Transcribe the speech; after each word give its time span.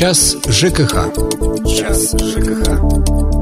Час 0.00 0.36
ЖКХ. 0.48 1.12
Час 1.76 2.14
ЖКХ. 2.16 3.39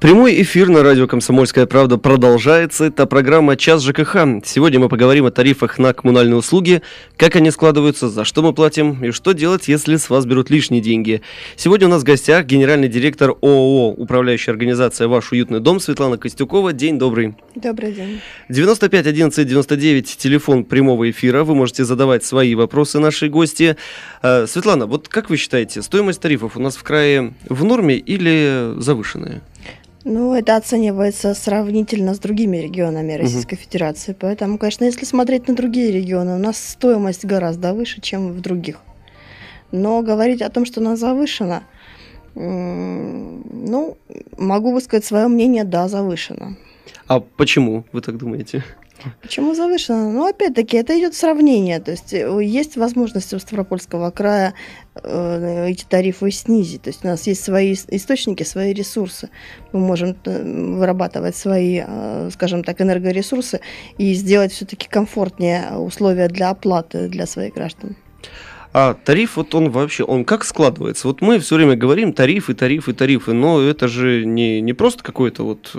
Прямой 0.00 0.40
эфир 0.42 0.68
на 0.68 0.84
радио 0.84 1.08
«Комсомольская 1.08 1.66
правда» 1.66 1.98
продолжается. 1.98 2.84
Это 2.84 3.04
программа 3.04 3.56
«Час 3.56 3.82
ЖКХ». 3.82 4.44
Сегодня 4.44 4.78
мы 4.78 4.88
поговорим 4.88 5.26
о 5.26 5.32
тарифах 5.32 5.76
на 5.76 5.92
коммунальные 5.92 6.36
услуги, 6.36 6.82
как 7.16 7.34
они 7.34 7.50
складываются, 7.50 8.08
за 8.08 8.24
что 8.24 8.42
мы 8.42 8.52
платим 8.52 9.04
и 9.04 9.10
что 9.10 9.32
делать, 9.32 9.66
если 9.66 9.96
с 9.96 10.08
вас 10.08 10.24
берут 10.24 10.50
лишние 10.50 10.80
деньги. 10.80 11.20
Сегодня 11.56 11.88
у 11.88 11.90
нас 11.90 12.02
в 12.02 12.04
гостях 12.04 12.46
генеральный 12.46 12.86
директор 12.86 13.30
ООО 13.30 13.90
«Управляющая 13.90 14.52
организация 14.52 15.08
«Ваш 15.08 15.32
уютный 15.32 15.58
дом» 15.58 15.80
Светлана 15.80 16.16
Костюкова. 16.16 16.72
День 16.72 16.96
добрый. 16.96 17.34
Добрый 17.56 17.90
день. 17.90 18.20
95 18.50 19.04
11 19.04 19.48
99, 19.48 20.16
телефон 20.16 20.62
прямого 20.62 21.10
эфира. 21.10 21.42
Вы 21.42 21.56
можете 21.56 21.84
задавать 21.84 22.24
свои 22.24 22.54
вопросы 22.54 23.00
нашей 23.00 23.30
гости. 23.30 23.76
Э, 24.22 24.46
Светлана, 24.46 24.86
вот 24.86 25.08
как 25.08 25.28
вы 25.28 25.36
считаете, 25.36 25.82
стоимость 25.82 26.20
тарифов 26.20 26.56
у 26.56 26.60
нас 26.60 26.76
в 26.76 26.84
крае 26.84 27.34
в 27.48 27.64
норме 27.64 27.96
или 27.96 28.74
завышенная? 28.76 29.42
Ну, 30.10 30.32
это 30.32 30.56
оценивается 30.56 31.34
сравнительно 31.34 32.14
с 32.14 32.18
другими 32.18 32.56
регионами 32.56 33.12
Российской 33.12 33.56
угу. 33.56 33.62
Федерации. 33.64 34.16
Поэтому, 34.18 34.56
конечно, 34.56 34.84
если 34.84 35.04
смотреть 35.04 35.48
на 35.48 35.54
другие 35.54 35.92
регионы, 35.92 36.34
у 36.34 36.38
нас 36.38 36.56
стоимость 36.56 37.26
гораздо 37.26 37.74
выше, 37.74 38.00
чем 38.00 38.32
в 38.32 38.40
других. 38.40 38.78
Но 39.70 40.00
говорить 40.00 40.40
о 40.40 40.48
том, 40.48 40.64
что 40.64 40.80
она 40.80 40.96
завышена, 40.96 41.64
ну, 42.34 43.98
могу 44.38 44.72
высказать 44.72 45.04
свое 45.04 45.28
мнение, 45.28 45.64
да, 45.64 45.88
завышена. 45.88 46.56
А 47.06 47.20
почему 47.20 47.84
вы 47.92 48.00
так 48.00 48.16
думаете? 48.16 48.64
Почему 49.22 49.54
завышено? 49.54 50.10
Ну, 50.12 50.26
опять-таки, 50.26 50.76
это 50.76 50.98
идет 50.98 51.14
сравнение. 51.14 51.80
То 51.80 51.92
есть 51.92 52.12
э, 52.12 52.42
есть 52.42 52.76
возможность 52.76 53.32
у 53.32 53.38
Ставропольского 53.38 54.10
края 54.10 54.54
э, 54.94 55.68
эти 55.68 55.84
тарифы 55.84 56.30
снизить. 56.30 56.82
То 56.82 56.90
есть 56.90 57.04
у 57.04 57.08
нас 57.08 57.26
есть 57.26 57.44
свои 57.44 57.74
источники, 57.74 58.42
свои 58.42 58.72
ресурсы. 58.72 59.30
Мы 59.72 59.80
можем 59.80 60.16
э, 60.24 60.74
вырабатывать 60.76 61.36
свои, 61.36 61.82
скажем 62.32 62.64
так, 62.64 62.80
энергоресурсы 62.80 63.60
и 63.98 64.14
сделать 64.14 64.52
все-таки 64.52 64.88
комфортнее 64.88 65.72
условия 65.76 66.28
для 66.28 66.50
оплаты 66.50 67.08
для 67.08 67.26
своих 67.26 67.54
граждан. 67.54 67.96
А 68.72 68.94
тариф, 68.94 69.36
вот 69.36 69.54
он 69.54 69.70
вообще, 69.70 70.04
он 70.04 70.24
как 70.24 70.44
складывается? 70.44 71.08
Вот 71.08 71.22
мы 71.22 71.38
все 71.38 71.56
время 71.56 71.74
говорим 71.74 72.12
тарифы, 72.12 72.54
тарифы, 72.54 72.92
тарифы, 72.92 73.32
но 73.32 73.60
это 73.60 73.88
же 73.88 74.26
не, 74.26 74.60
не 74.60 74.74
просто 74.74 75.02
какой-то 75.02 75.44
вот 75.44 75.74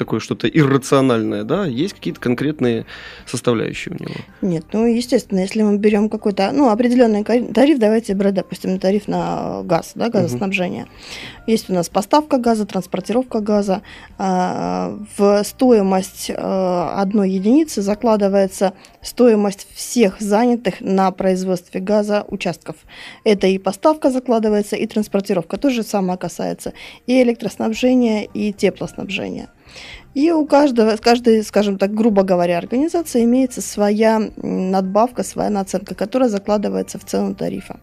такое 0.00 0.18
что-то 0.18 0.48
иррациональное, 0.48 1.44
да, 1.44 1.66
есть 1.66 1.92
какие-то 1.92 2.20
конкретные 2.20 2.86
составляющие 3.26 3.94
у 3.94 4.02
него? 4.02 4.14
Нет, 4.40 4.64
ну, 4.72 4.86
естественно, 4.86 5.40
если 5.40 5.62
мы 5.62 5.76
берем 5.76 6.08
какой-то, 6.08 6.52
ну, 6.52 6.70
определенный 6.70 7.22
тариф, 7.22 7.78
давайте 7.78 8.14
брать, 8.14 8.32
допустим, 8.32 8.78
тариф 8.78 9.08
на 9.08 9.62
газ, 9.62 9.92
да, 9.94 10.08
газоснабжение. 10.08 10.84
Угу. 10.84 10.90
Есть 11.50 11.68
у 11.68 11.74
нас 11.74 11.90
поставка 11.90 12.38
газа, 12.38 12.64
транспортировка 12.64 13.40
газа. 13.40 13.82
А, 14.16 14.96
в 15.18 15.44
стоимость 15.44 16.30
а, 16.34 16.94
одной 16.96 17.30
единицы 17.32 17.82
закладывается 17.82 18.72
стоимость 19.02 19.66
всех 19.74 20.18
занятых 20.20 20.80
на 20.80 21.10
производстве 21.10 21.80
газа 21.80 22.24
участков. 22.28 22.76
Это 23.24 23.48
и 23.48 23.58
поставка 23.58 24.10
закладывается, 24.10 24.76
и 24.76 24.86
транспортировка. 24.86 25.58
То 25.58 25.68
же 25.68 25.82
самое 25.82 26.18
касается 26.18 26.72
и 27.06 27.22
электроснабжения, 27.22 28.24
и 28.24 28.52
теплоснабжения. 28.54 29.50
И 30.14 30.32
у 30.32 30.44
каждого, 30.46 30.96
каждой, 30.96 31.42
скажем 31.44 31.78
так, 31.78 31.94
грубо 31.94 32.24
говоря, 32.24 32.58
организации 32.58 33.24
имеется 33.24 33.60
своя 33.60 34.20
надбавка, 34.36 35.22
своя 35.22 35.50
наценка, 35.50 35.94
которая 35.94 36.28
закладывается 36.28 36.98
в 36.98 37.04
цену 37.04 37.34
тарифа. 37.34 37.78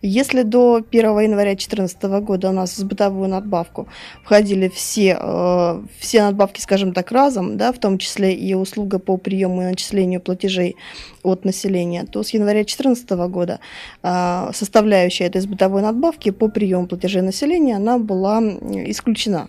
Если 0.00 0.42
до 0.42 0.76
1 0.90 1.20
января 1.20 1.50
2014 1.50 2.02
года 2.22 2.50
у 2.50 2.52
нас 2.52 2.78
в 2.78 2.86
бытовую 2.86 3.28
надбавку 3.28 3.88
входили 4.22 4.68
все, 4.68 5.18
э, 5.20 5.82
все 5.98 6.22
надбавки, 6.22 6.60
скажем 6.60 6.92
так, 6.92 7.10
разом, 7.10 7.56
да, 7.56 7.72
в 7.72 7.78
том 7.78 7.98
числе 7.98 8.34
и 8.34 8.54
услуга 8.54 8.98
по 8.98 9.16
приему 9.16 9.62
и 9.62 9.64
начислению 9.64 10.20
платежей 10.20 10.76
от 11.22 11.44
населения, 11.44 12.04
то 12.04 12.22
с 12.22 12.30
января 12.30 12.60
2014 12.60 13.10
года 13.28 13.60
э, 14.02 14.50
составляющая 14.54 15.24
этой 15.24 15.44
бытовой 15.46 15.82
надбавки 15.82 16.30
по 16.30 16.48
приему 16.48 16.86
платежей 16.86 17.22
населения 17.22 17.76
она 17.76 17.98
была 17.98 18.40
исключена. 18.40 19.48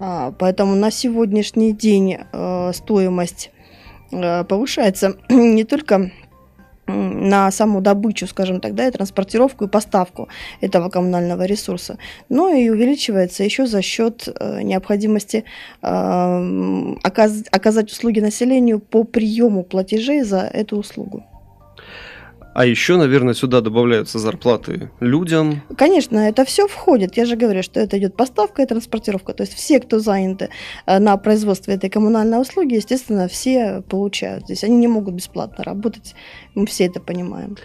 А, 0.00 0.32
поэтому 0.38 0.74
на 0.74 0.90
сегодняшний 0.90 1.72
день 1.72 2.18
э, 2.32 2.72
стоимость 2.74 3.50
э, 4.12 4.44
повышается 4.44 5.16
не 5.28 5.64
только 5.64 6.10
на 6.86 7.50
саму 7.50 7.80
добычу, 7.80 8.26
скажем 8.26 8.60
так, 8.60 8.74
да, 8.74 8.86
и 8.86 8.90
транспортировку 8.90 9.64
и 9.64 9.68
поставку 9.68 10.28
этого 10.60 10.88
коммунального 10.88 11.44
ресурса, 11.44 11.98
но 12.28 12.48
и 12.48 12.68
увеличивается 12.68 13.42
еще 13.42 13.66
за 13.66 13.82
счет 13.82 14.28
э, 14.28 14.62
необходимости 14.62 15.44
э, 15.82 16.94
оказ 17.02 17.42
оказать 17.50 17.90
услуги 17.90 18.20
населению 18.20 18.78
по 18.78 19.04
приему 19.04 19.64
платежей 19.64 20.22
за 20.22 20.40
эту 20.40 20.76
услугу. 20.76 21.24
А 22.56 22.64
еще, 22.64 22.96
наверное, 22.96 23.34
сюда 23.34 23.60
добавляются 23.60 24.18
зарплаты 24.18 24.88
людям. 25.00 25.60
Конечно, 25.76 26.16
это 26.16 26.46
все 26.46 26.66
входит. 26.66 27.14
Я 27.14 27.26
же 27.26 27.36
говорю, 27.36 27.62
что 27.62 27.80
это 27.80 27.98
идет 27.98 28.16
поставка 28.16 28.62
и 28.62 28.66
транспортировка. 28.66 29.34
То 29.34 29.42
есть 29.42 29.52
все, 29.52 29.78
кто 29.78 29.98
заняты 29.98 30.48
э, 30.86 30.98
на 30.98 31.18
производстве 31.18 31.74
этой 31.74 31.90
коммунальной 31.90 32.40
услуги, 32.40 32.76
естественно, 32.76 33.28
все 33.28 33.82
получают. 33.90 34.44
Здесь 34.44 34.64
они 34.64 34.76
не 34.76 34.88
могут 34.88 35.12
бесплатно 35.16 35.64
работать. 35.64 36.14
Мы 36.54 36.64
все 36.64 36.86
это 36.86 36.98
понимаем. 36.98 37.58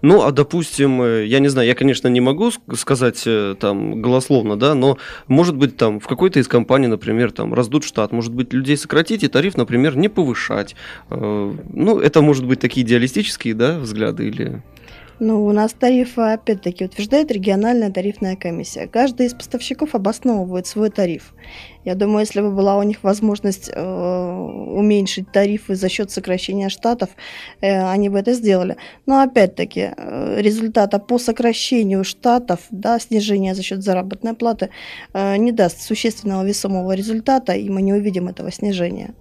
Ну, 0.00 0.22
а 0.22 0.32
допустим, 0.32 1.02
э, 1.02 1.26
я 1.26 1.40
не 1.40 1.48
знаю, 1.48 1.68
я, 1.68 1.74
конечно, 1.74 2.08
не 2.08 2.22
могу 2.22 2.50
сказать 2.74 3.24
э, 3.26 3.54
там 3.60 4.00
голословно, 4.00 4.56
да, 4.56 4.74
но 4.74 4.96
может 5.26 5.56
быть 5.56 5.76
там 5.76 6.00
в 6.00 6.06
какой-то 6.06 6.40
из 6.40 6.48
компаний, 6.48 6.86
например, 6.86 7.32
там 7.32 7.52
раздут 7.52 7.84
штат, 7.84 8.12
может 8.12 8.32
быть 8.32 8.54
людей 8.54 8.78
сократить 8.78 9.24
и 9.24 9.28
тариф, 9.28 9.58
например, 9.58 9.94
не 9.94 10.08
повышать. 10.08 10.74
Ну, 11.10 12.00
это 12.00 12.22
может 12.22 12.46
быть 12.46 12.60
такие 12.60 12.86
идеалистические, 12.86 13.52
да, 13.52 13.78
взгляды 13.78 14.26
или 14.28 14.37
ну, 15.20 15.44
у 15.44 15.52
нас 15.52 15.72
тарифы, 15.72 16.20
опять-таки, 16.20 16.84
утверждает 16.84 17.32
региональная 17.32 17.90
тарифная 17.90 18.36
комиссия. 18.36 18.86
Каждый 18.86 19.26
из 19.26 19.34
поставщиков 19.34 19.94
обосновывает 19.94 20.66
свой 20.68 20.90
тариф. 20.90 21.34
Я 21.84 21.96
думаю, 21.96 22.20
если 22.20 22.40
бы 22.40 22.52
была 22.52 22.76
у 22.76 22.84
них 22.84 22.98
возможность 23.02 23.68
э, 23.74 23.82
уменьшить 23.82 25.32
тарифы 25.32 25.74
за 25.74 25.88
счет 25.88 26.12
сокращения 26.12 26.68
штатов, 26.68 27.10
э, 27.60 27.82
они 27.90 28.08
бы 28.10 28.18
это 28.18 28.32
сделали. 28.32 28.76
Но 29.06 29.20
опять-таки, 29.20 29.90
э, 29.96 30.40
результата 30.40 31.00
по 31.00 31.18
сокращению 31.18 32.04
штатов, 32.04 32.60
да, 32.70 33.00
снижения 33.00 33.56
за 33.56 33.62
счет 33.64 33.82
заработной 33.82 34.34
платы, 34.34 34.70
э, 35.14 35.36
не 35.36 35.50
даст 35.50 35.80
существенного 35.80 36.44
весомого 36.46 36.92
результата, 36.92 37.54
и 37.54 37.68
мы 37.70 37.82
не 37.82 37.92
увидим 37.92 38.28
этого 38.28 38.52
снижения. 38.52 39.14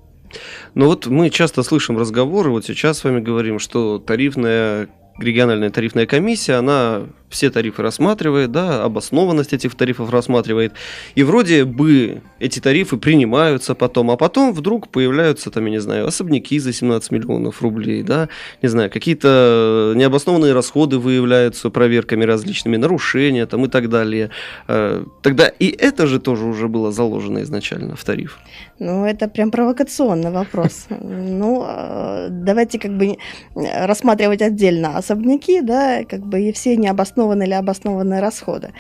Но 0.75 0.85
вот 0.85 1.07
мы 1.07 1.31
часто 1.31 1.63
слышим 1.63 1.97
разговоры, 1.97 2.51
вот 2.51 2.65
сейчас 2.65 2.99
с 2.99 3.03
вами 3.03 3.21
говорим, 3.21 3.57
что 3.59 3.97
тарифная 3.97 4.89
региональная 5.19 5.69
тарифная 5.69 6.05
комиссия, 6.05 6.53
она 6.55 7.07
все 7.29 7.49
тарифы 7.49 7.81
рассматривает, 7.81 8.51
да, 8.51 8.83
обоснованность 8.83 9.53
этих 9.53 9.75
тарифов 9.75 10.11
рассматривает. 10.11 10.73
И 11.15 11.23
вроде 11.23 11.65
бы 11.65 12.21
эти 12.39 12.59
тарифы 12.59 12.97
принимаются 12.97 13.75
потом, 13.75 14.11
а 14.11 14.17
потом 14.17 14.53
вдруг 14.53 14.87
появляются, 14.89 15.51
там, 15.51 15.65
я 15.65 15.71
не 15.71 15.81
знаю, 15.81 16.07
особняки 16.07 16.59
за 16.59 16.71
17 16.71 17.11
миллионов 17.11 17.61
рублей, 17.61 18.03
да, 18.03 18.29
не 18.61 18.69
знаю, 18.69 18.89
какие-то 18.89 19.93
необоснованные 19.95 20.53
расходы 20.53 20.99
выявляются 20.99 21.69
проверками 21.69 22.23
различными, 22.23 22.77
нарушения 22.77 23.45
там 23.45 23.65
и 23.65 23.67
так 23.67 23.89
далее. 23.89 24.29
Э, 24.67 25.03
тогда 25.21 25.47
и 25.47 25.67
это 25.67 26.07
же 26.07 26.19
тоже 26.19 26.45
уже 26.45 26.67
было 26.67 26.91
заложено 26.91 27.41
изначально 27.43 27.95
в 27.95 28.03
тариф. 28.03 28.39
Ну, 28.79 29.05
это 29.05 29.27
прям 29.27 29.51
провокационный 29.51 30.31
вопрос. 30.31 30.87
Ну, 30.89 31.65
э, 31.67 32.27
давайте 32.29 32.79
как 32.79 32.95
бы 32.95 33.17
рассматривать 33.55 34.41
отдельно 34.41 34.97
особняки, 34.97 35.61
да, 35.61 36.03
как 36.03 36.21
бы 36.21 36.41
и 36.41 36.51
все 36.51 36.77
необоснованные 36.77 37.16
обоснованные 37.17 37.47
или 37.47 37.53
обоснованные 37.53 38.21
расходы. 38.21 38.73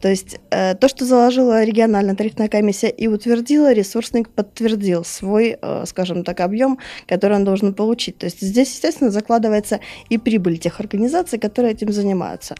То 0.00 0.08
есть 0.08 0.38
э, 0.50 0.74
то, 0.74 0.88
что 0.88 1.04
заложила 1.06 1.64
региональная 1.64 2.14
тарифная 2.14 2.48
комиссия 2.48 2.90
и 2.90 3.08
утвердила, 3.08 3.72
ресурсник 3.72 4.28
подтвердил 4.28 5.04
свой, 5.04 5.56
э, 5.60 5.84
скажем 5.86 6.24
так, 6.24 6.40
объем, 6.40 6.78
который 7.08 7.36
он 7.36 7.44
должен 7.44 7.72
получить. 7.72 8.18
То 8.18 8.26
есть 8.26 8.42
здесь, 8.42 8.68
естественно, 8.74 9.10
закладывается 9.10 9.80
и 10.10 10.18
прибыль 10.18 10.58
тех 10.58 10.80
организаций, 10.80 11.38
которые 11.38 11.72
этим 11.72 11.92
занимаются. 11.92 12.54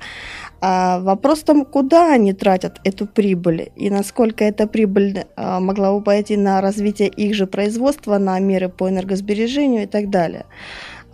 А 0.61 1.01
вопрос 1.01 1.41
в 1.41 1.45
том, 1.45 1.65
куда 1.65 2.15
они 2.15 2.33
тратят 2.33 2.81
эту 2.85 3.07
прибыль 3.07 3.71
и 3.77 3.91
насколько 3.91 4.45
эта 4.45 4.67
прибыль 4.67 5.25
э, 5.37 5.59
могла 5.59 5.93
бы 5.93 6.03
пойти 6.03 6.37
на 6.37 6.61
развитие 6.61 7.09
их 7.09 7.35
же 7.35 7.47
производства, 7.47 8.19
на 8.19 8.39
меры 8.41 8.69
по 8.69 8.89
энергосбережению 8.89 9.83
и 9.83 9.87
так 9.87 10.09
далее. 10.09 10.47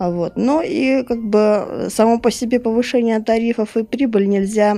Вот. 0.09 0.35
Но 0.35 0.63
и 0.63 1.03
как 1.03 1.21
бы 1.23 1.87
само 1.89 2.19
по 2.19 2.31
себе 2.31 2.59
повышение 2.59 3.19
тарифов 3.19 3.77
и 3.77 3.83
прибыль 3.83 4.27
нельзя 4.27 4.77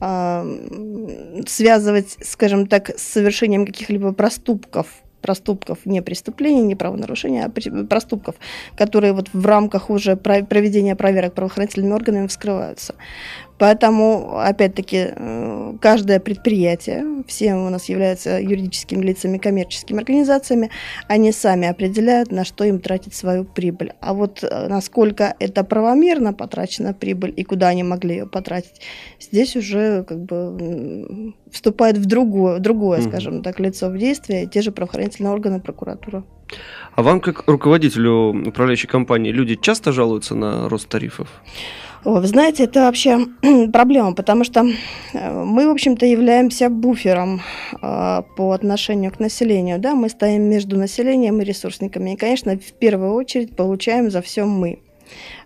э, 0.00 1.44
связывать, 1.46 2.16
скажем 2.24 2.66
так, 2.66 2.90
с 2.98 3.02
совершением 3.02 3.64
каких-либо 3.64 4.12
проступков 4.12 4.86
проступков, 5.20 5.78
не 5.84 6.00
преступлений, 6.00 6.62
не 6.62 6.74
правонарушений, 6.74 7.44
а 7.44 7.50
проступков, 7.84 8.36
которые 8.74 9.12
вот 9.12 9.28
в 9.34 9.46
рамках 9.46 9.90
уже 9.90 10.16
проведения 10.16 10.96
проверок 10.96 11.34
правоохранительными 11.34 11.92
органами 11.92 12.26
вскрываются. 12.26 12.94
Поэтому, 13.60 14.38
опять-таки, 14.38 15.08
э, 15.14 15.74
каждое 15.82 16.18
предприятие, 16.18 17.04
все 17.26 17.54
у 17.54 17.68
нас 17.68 17.90
являются 17.90 18.40
юридическими 18.40 19.04
лицами, 19.04 19.36
коммерческими 19.36 19.98
организациями, 19.98 20.70
они 21.08 21.30
сами 21.30 21.68
определяют, 21.68 22.32
на 22.32 22.46
что 22.46 22.64
им 22.64 22.80
тратить 22.80 23.14
свою 23.14 23.44
прибыль. 23.44 23.92
А 24.00 24.14
вот 24.14 24.42
э, 24.42 24.68
насколько 24.68 25.34
это 25.38 25.62
правомерно 25.62 26.32
потрачена 26.32 26.94
прибыль 26.94 27.34
и 27.36 27.44
куда 27.44 27.68
они 27.68 27.82
могли 27.82 28.14
ее 28.14 28.26
потратить, 28.26 28.80
здесь 29.20 29.54
уже 29.56 30.04
как 30.04 30.24
бы 30.24 31.34
вступает 31.52 31.98
в 31.98 32.06
другое, 32.06 32.60
другое 32.60 33.00
mm 33.00 33.08
скажем 33.10 33.42
так, 33.42 33.60
лицо 33.60 33.90
в 33.90 33.98
действие, 33.98 34.46
те 34.46 34.62
же 34.62 34.72
правоохранительные 34.72 35.32
органы, 35.32 35.60
прокуратура. 35.60 36.24
А 36.94 37.02
вам, 37.02 37.20
как 37.20 37.46
руководителю 37.46 38.48
управляющей 38.48 38.88
компании, 38.88 39.32
люди 39.32 39.56
часто 39.56 39.92
жалуются 39.92 40.34
на 40.34 40.66
рост 40.70 40.88
тарифов? 40.88 41.28
Вы 42.04 42.26
знаете, 42.26 42.64
это 42.64 42.80
вообще 42.80 43.26
проблема, 43.72 44.14
потому 44.14 44.44
что 44.44 44.64
э, 45.12 45.44
мы, 45.44 45.68
в 45.68 45.70
общем-то, 45.70 46.06
являемся 46.06 46.70
буфером 46.70 47.42
э, 47.82 48.22
по 48.36 48.52
отношению 48.52 49.12
к 49.12 49.20
населению. 49.20 49.78
Да? 49.78 49.94
Мы 49.94 50.08
стоим 50.08 50.44
между 50.44 50.78
населением 50.78 51.42
и 51.42 51.44
ресурсниками. 51.44 52.14
И, 52.14 52.16
конечно, 52.16 52.56
в 52.56 52.72
первую 52.72 53.12
очередь 53.12 53.54
получаем 53.54 54.10
за 54.10 54.22
все 54.22 54.46
мы. 54.46 54.78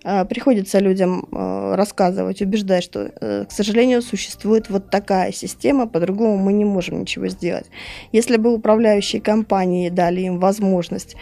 А, 0.05 0.25
приходится 0.25 0.79
людям 0.79 1.27
а, 1.33 1.77
рассказывать, 1.77 2.43
убеждать, 2.43 2.85
что, 2.85 3.11
э, 3.21 3.45
к 3.49 3.53
сожалению, 3.53 4.03
существует 4.03 4.69
вот 4.71 4.91
такая 4.91 5.33
система, 5.33 5.87
по-другому 5.87 6.37
мы 6.37 6.53
не 6.53 6.65
можем 6.65 7.01
ничего 7.01 7.29
сделать. 7.29 7.67
Если 8.13 8.37
бы 8.37 8.53
управляющие 8.53 9.23
компании 9.23 9.89
дали 9.89 10.23
им 10.23 10.39
возможность 10.39 11.17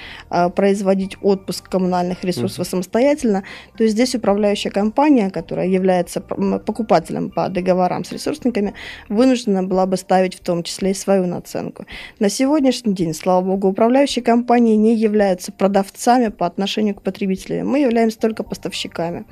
производить 0.56 1.16
отпуск 1.22 1.68
коммунальных 1.68 2.24
ресурсов 2.24 2.66
самостоятельно, 2.66 3.44
то 3.76 3.86
здесь 3.86 4.14
управляющая 4.14 4.70
компания, 4.70 5.30
которая 5.30 5.68
является 5.68 6.20
покупателем 6.20 7.30
по 7.30 7.48
договорам 7.48 8.04
с 8.04 8.12
ресурсниками, 8.12 8.74
вынуждена 9.08 9.62
была 9.62 9.86
бы 9.86 9.96
ставить 9.96 10.34
в 10.34 10.40
том 10.40 10.62
числе 10.62 10.90
и 10.90 10.94
свою 10.94 11.26
наценку. 11.26 11.86
На 12.18 12.28
сегодняшний 12.28 12.94
день, 12.94 13.14
слава 13.14 13.44
богу, 13.44 13.68
управляющие 13.68 14.24
компании 14.24 14.76
не 14.76 14.94
являются 14.96 15.52
продавцами 15.52 16.28
по 16.28 16.46
отношению 16.46 16.94
к 16.94 17.02
потребителям. 17.02 17.68
Мы 17.68 17.80
являемся 17.80 18.18
только 18.18 18.31
поставщиками 18.42 18.72
поставщиками. 18.72 19.24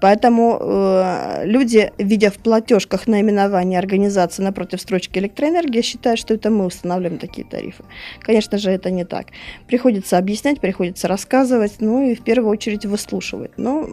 Поэтому 0.00 0.58
э, 0.60 1.46
люди, 1.46 1.92
видя 1.98 2.30
в 2.30 2.38
платежках 2.38 3.06
наименование 3.06 3.78
организации 3.78 4.42
напротив 4.42 4.80
строчки 4.80 5.18
электроэнергии, 5.18 5.82
считают, 5.82 6.18
что 6.18 6.34
это 6.34 6.50
мы 6.50 6.66
устанавливаем 6.66 7.18
такие 7.18 7.46
тарифы. 7.46 7.84
Конечно 8.20 8.58
же, 8.58 8.70
это 8.70 8.90
не 8.90 9.04
так. 9.04 9.26
Приходится 9.68 10.18
объяснять, 10.18 10.60
приходится 10.60 11.08
рассказывать, 11.08 11.80
ну 11.80 12.10
и 12.10 12.14
в 12.14 12.24
первую 12.24 12.50
очередь 12.50 12.86
выслушивать. 12.86 13.52
Но 13.56 13.88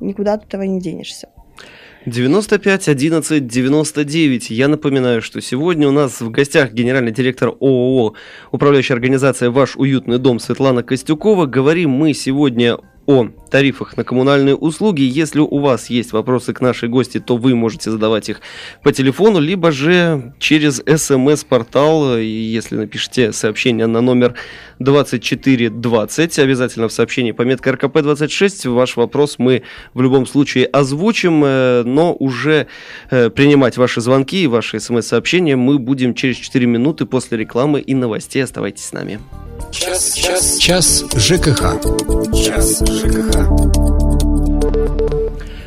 никуда 0.00 0.34
от 0.34 0.44
этого 0.44 0.62
не 0.62 0.80
денешься. 0.80 1.28
95 2.06 2.88
11 2.88 3.46
99. 3.46 4.50
Я 4.50 4.68
напоминаю, 4.68 5.20
что 5.20 5.40
сегодня 5.40 5.88
у 5.88 5.90
нас 5.90 6.20
в 6.20 6.30
гостях 6.30 6.72
генеральный 6.72 7.10
директор 7.10 7.48
ООО 7.48 8.14
«Управляющая 8.52 8.94
организация 8.94 9.50
«Ваш 9.50 9.76
уютный 9.76 10.18
дом» 10.18 10.38
Светлана 10.38 10.84
Костюкова. 10.84 11.46
Говорим 11.46 11.90
мы 11.90 12.14
сегодня 12.14 12.78
о 13.06 13.28
тарифах 13.50 13.96
на 13.96 14.04
коммунальные 14.04 14.54
услуги. 14.54 15.02
Если 15.02 15.40
у 15.40 15.58
вас 15.58 15.90
есть 15.90 16.12
вопросы 16.12 16.52
к 16.52 16.60
нашей 16.60 16.88
гости, 16.88 17.20
то 17.20 17.36
вы 17.36 17.54
можете 17.54 17.90
задавать 17.90 18.28
их 18.28 18.40
по 18.82 18.92
телефону, 18.92 19.40
либо 19.40 19.72
же 19.72 20.34
через 20.38 20.82
смс-портал. 20.84 22.18
Если 22.18 22.76
напишите 22.76 23.32
сообщение 23.32 23.86
на 23.86 24.00
номер 24.00 24.34
2420, 24.78 26.38
обязательно 26.38 26.88
в 26.88 26.92
сообщении 26.92 27.32
пометка 27.32 27.70
РКП-26, 27.70 28.68
ваш 28.70 28.96
вопрос 28.96 29.36
мы 29.38 29.62
в 29.94 30.02
любом 30.02 30.26
случае 30.26 30.66
озвучим, 30.66 31.42
э, 31.44 31.82
но 31.84 32.14
уже 32.14 32.66
э, 33.10 33.30
принимать 33.30 33.76
ваши 33.76 34.00
звонки 34.00 34.42
и 34.42 34.46
ваши 34.46 34.80
смс-сообщения 34.80 35.56
мы 35.56 35.78
будем 35.78 36.14
через 36.14 36.36
4 36.36 36.66
минуты 36.66 37.06
после 37.06 37.38
рекламы 37.38 37.80
и 37.80 37.94
новостей. 37.94 38.42
Оставайтесь 38.42 38.84
с 38.84 38.92
нами. 38.92 39.20
Час, 39.72 40.14
час, 40.14 40.58
час 40.58 41.04
ЖКХ. 41.16 41.80
Час 42.32 42.82
ЖКХ. 42.86 43.35
Música 43.36 43.95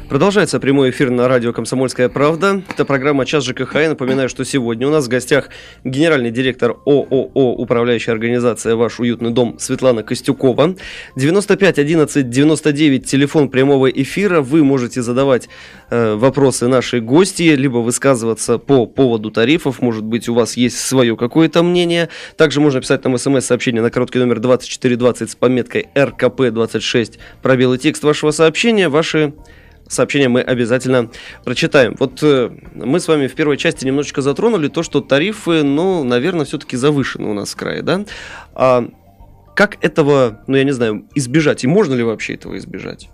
Продолжается 0.10 0.60
прямой 0.60 0.90
эфир 0.90 1.12
на 1.12 1.28
радио 1.28 1.54
«Комсомольская 1.54 2.10
правда». 2.10 2.64
Это 2.68 2.84
программа 2.84 3.28
«Час 3.28 3.46
ЖКХ». 3.46 3.76
Я 3.76 3.90
напоминаю, 3.90 4.28
что 4.28 4.44
сегодня 4.44 4.88
у 4.88 4.90
нас 4.90 5.06
в 5.06 5.08
гостях 5.08 5.50
генеральный 5.84 6.32
директор 6.32 6.72
ООО 6.88 7.54
«Управляющая 7.54 8.12
организация 8.12 8.76
«Ваш 8.76 9.00
уютный 9.00 9.30
дом» 9.30 9.60
Светлана 9.60 10.02
Костюкова. 10.02 10.74
95 11.16 11.78
11 11.78 12.28
99 12.28 13.06
телефон 13.06 13.50
прямого 13.50 13.88
эфира. 13.88 14.42
Вы 14.42 14.64
можете 14.64 15.04
задавать 15.04 15.48
э, 15.92 16.16
вопросы 16.16 16.68
нашей 16.68 17.02
гости, 17.02 17.44
либо 17.44 17.78
высказываться 17.78 18.58
по 18.58 18.88
поводу 18.88 19.30
тарифов. 19.30 19.80
Может 19.80 20.04
быть, 20.04 20.28
у 20.28 20.34
вас 20.34 20.58
есть 20.58 20.80
свое 20.80 21.16
какое-то 21.18 21.62
мнение. 21.62 22.10
Также 22.36 22.62
можно 22.62 22.82
писать 22.82 23.04
нам 23.04 23.16
смс-сообщение 23.16 23.84
на 23.84 23.92
короткий 23.92 24.18
номер 24.18 24.40
2420 24.40 25.30
с 25.30 25.36
пометкой 25.36 25.86
РКП26. 25.94 27.20
Пробелы 27.44 27.78
текст 27.78 28.04
вашего 28.04 28.32
сообщения. 28.32 28.90
Ваши 28.90 29.34
сообщение 29.90 30.30
мы 30.30 30.42
обязательно 30.42 31.10
прочитаем. 31.44 31.96
Вот 32.00 32.24
э, 32.24 32.50
мы 32.74 33.00
с 33.00 33.08
вами 33.08 33.28
в 33.28 33.36
первой 33.36 33.58
части 33.58 33.86
немножечко 33.86 34.22
затронули 34.22 34.70
то, 34.70 34.84
что 34.84 35.02
тарифы, 35.02 35.64
ну, 35.64 36.04
наверное, 36.04 36.46
все-таки 36.46 36.78
завышены 36.78 37.28
у 37.28 37.34
нас 37.34 37.52
в 37.52 37.56
крае, 37.58 37.82
да? 37.82 38.06
А 38.54 38.88
как 39.56 39.84
этого, 39.84 40.42
ну, 40.48 40.56
я 40.56 40.64
не 40.64 40.72
знаю, 40.72 41.06
избежать? 41.16 41.66
И 41.66 41.68
можно 41.68 41.94
ли 41.94 42.04
вообще 42.04 42.36
этого 42.36 42.58
избежать? 42.58 43.10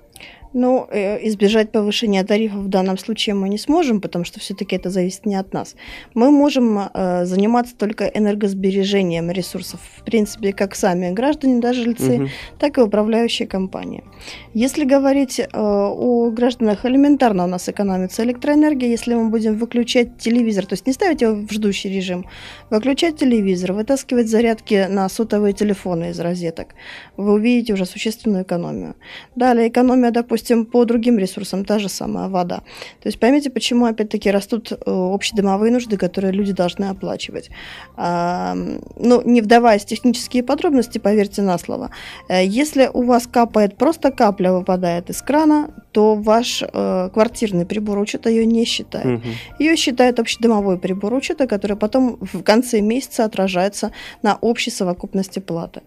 Ну, 0.58 0.88
э, 0.90 1.28
избежать 1.28 1.74
повышения 1.74 2.24
тарифов 2.24 2.60
в 2.60 2.70
данном 2.70 2.98
случае 2.98 3.36
мы 3.36 3.50
не 3.50 3.58
сможем, 3.58 4.00
потому 4.00 4.24
что 4.24 4.40
все-таки 4.40 4.78
это 4.78 4.90
зависит 4.90 5.26
не 5.26 5.36
от 5.36 5.54
нас. 5.54 5.76
Мы 6.14 6.32
можем 6.32 6.80
э, 6.80 7.26
заниматься 7.26 7.76
только 7.76 8.06
энергосбережением 8.06 9.32
ресурсов, 9.32 9.82
в 9.98 10.04
принципе, 10.04 10.54
как 10.54 10.76
сами 10.76 11.12
граждане, 11.12 11.60
да, 11.60 11.74
жильцы, 11.74 12.16
угу. 12.16 12.28
так 12.58 12.78
и 12.78 12.82
управляющие 12.82 13.50
компании. 13.50 14.06
Если 14.54 14.86
говорить 14.86 15.40
э, 15.40 15.48
о 15.54 16.30
гражданах, 16.32 16.86
элементарно 16.86 17.44
у 17.44 17.48
нас 17.48 17.68
экономится 17.68 18.24
электроэнергия, 18.24 18.88
если 18.88 19.14
мы 19.14 19.28
будем 19.28 19.58
выключать 19.58 20.18
телевизор, 20.20 20.66
то 20.66 20.76
есть 20.76 20.88
не 20.88 20.94
ставить 20.94 21.22
его 21.22 21.34
в 21.34 21.52
ждущий 21.52 21.94
режим, 21.94 22.26
выключать 22.70 23.18
телевизор, 23.18 23.74
вытаскивать 23.74 24.30
зарядки 24.30 24.88
на 24.90 25.10
сотовые 25.10 25.52
телефоны 25.52 26.12
из 26.12 26.20
розеток, 26.22 26.76
вы 27.18 27.34
увидите 27.34 27.74
уже 27.74 27.86
существенную 27.86 28.44
экономию. 28.44 28.96
Далее 29.36 29.68
экономия, 29.68 30.12
допустим, 30.12 30.45
допустим, 30.46 30.66
по 30.66 30.86
другим 30.86 31.20
ресурсам 31.20 31.66
та 31.66 31.80
же 31.80 31.90
самая 31.90 32.30
вода. 32.30 32.58
То 33.02 33.10
есть 33.10 33.20
поймите, 33.20 33.50
почему 33.50 33.86
опять-таки 33.86 34.32
растут 34.32 34.72
э, 34.72 34.76
общедомовые 34.86 35.72
нужды, 35.72 35.98
которые 35.98 36.34
люди 36.34 36.54
должны 36.54 36.86
оплачивать. 36.86 37.50
Ну, 37.98 39.22
не 39.26 39.42
вдаваясь 39.42 39.84
в 39.84 39.86
технические 39.88 40.44
подробности, 40.44 41.00
поверьте 41.00 41.42
на 41.42 41.58
слово, 41.58 41.90
э, 42.30 42.46
если 42.46 42.90
у 42.94 43.04
вас 43.04 43.28
капает 43.28 43.78
просто 43.78 44.12
капля 44.12 44.52
выпадает 44.52 45.10
из 45.10 45.22
крана, 45.22 45.70
то 45.92 46.16
ваш 46.16 46.64
э, 46.64 47.10
квартирный 47.14 47.66
прибор 47.66 48.00
учета 48.00 48.30
ее 48.30 48.46
не 48.46 48.66
считает. 48.66 49.06
Угу. 49.06 49.28
Ее 49.60 49.76
считает 49.76 50.20
общедомовой 50.20 50.78
прибор 50.78 51.14
учета, 51.14 51.48
который 51.48 51.78
потом 51.78 52.18
в 52.34 52.44
конце 52.44 52.82
месяца 52.82 53.26
отражается 53.26 53.92
на 54.24 54.38
общей 54.42 54.72
совокупности 54.72 55.40
платы. 55.40 55.82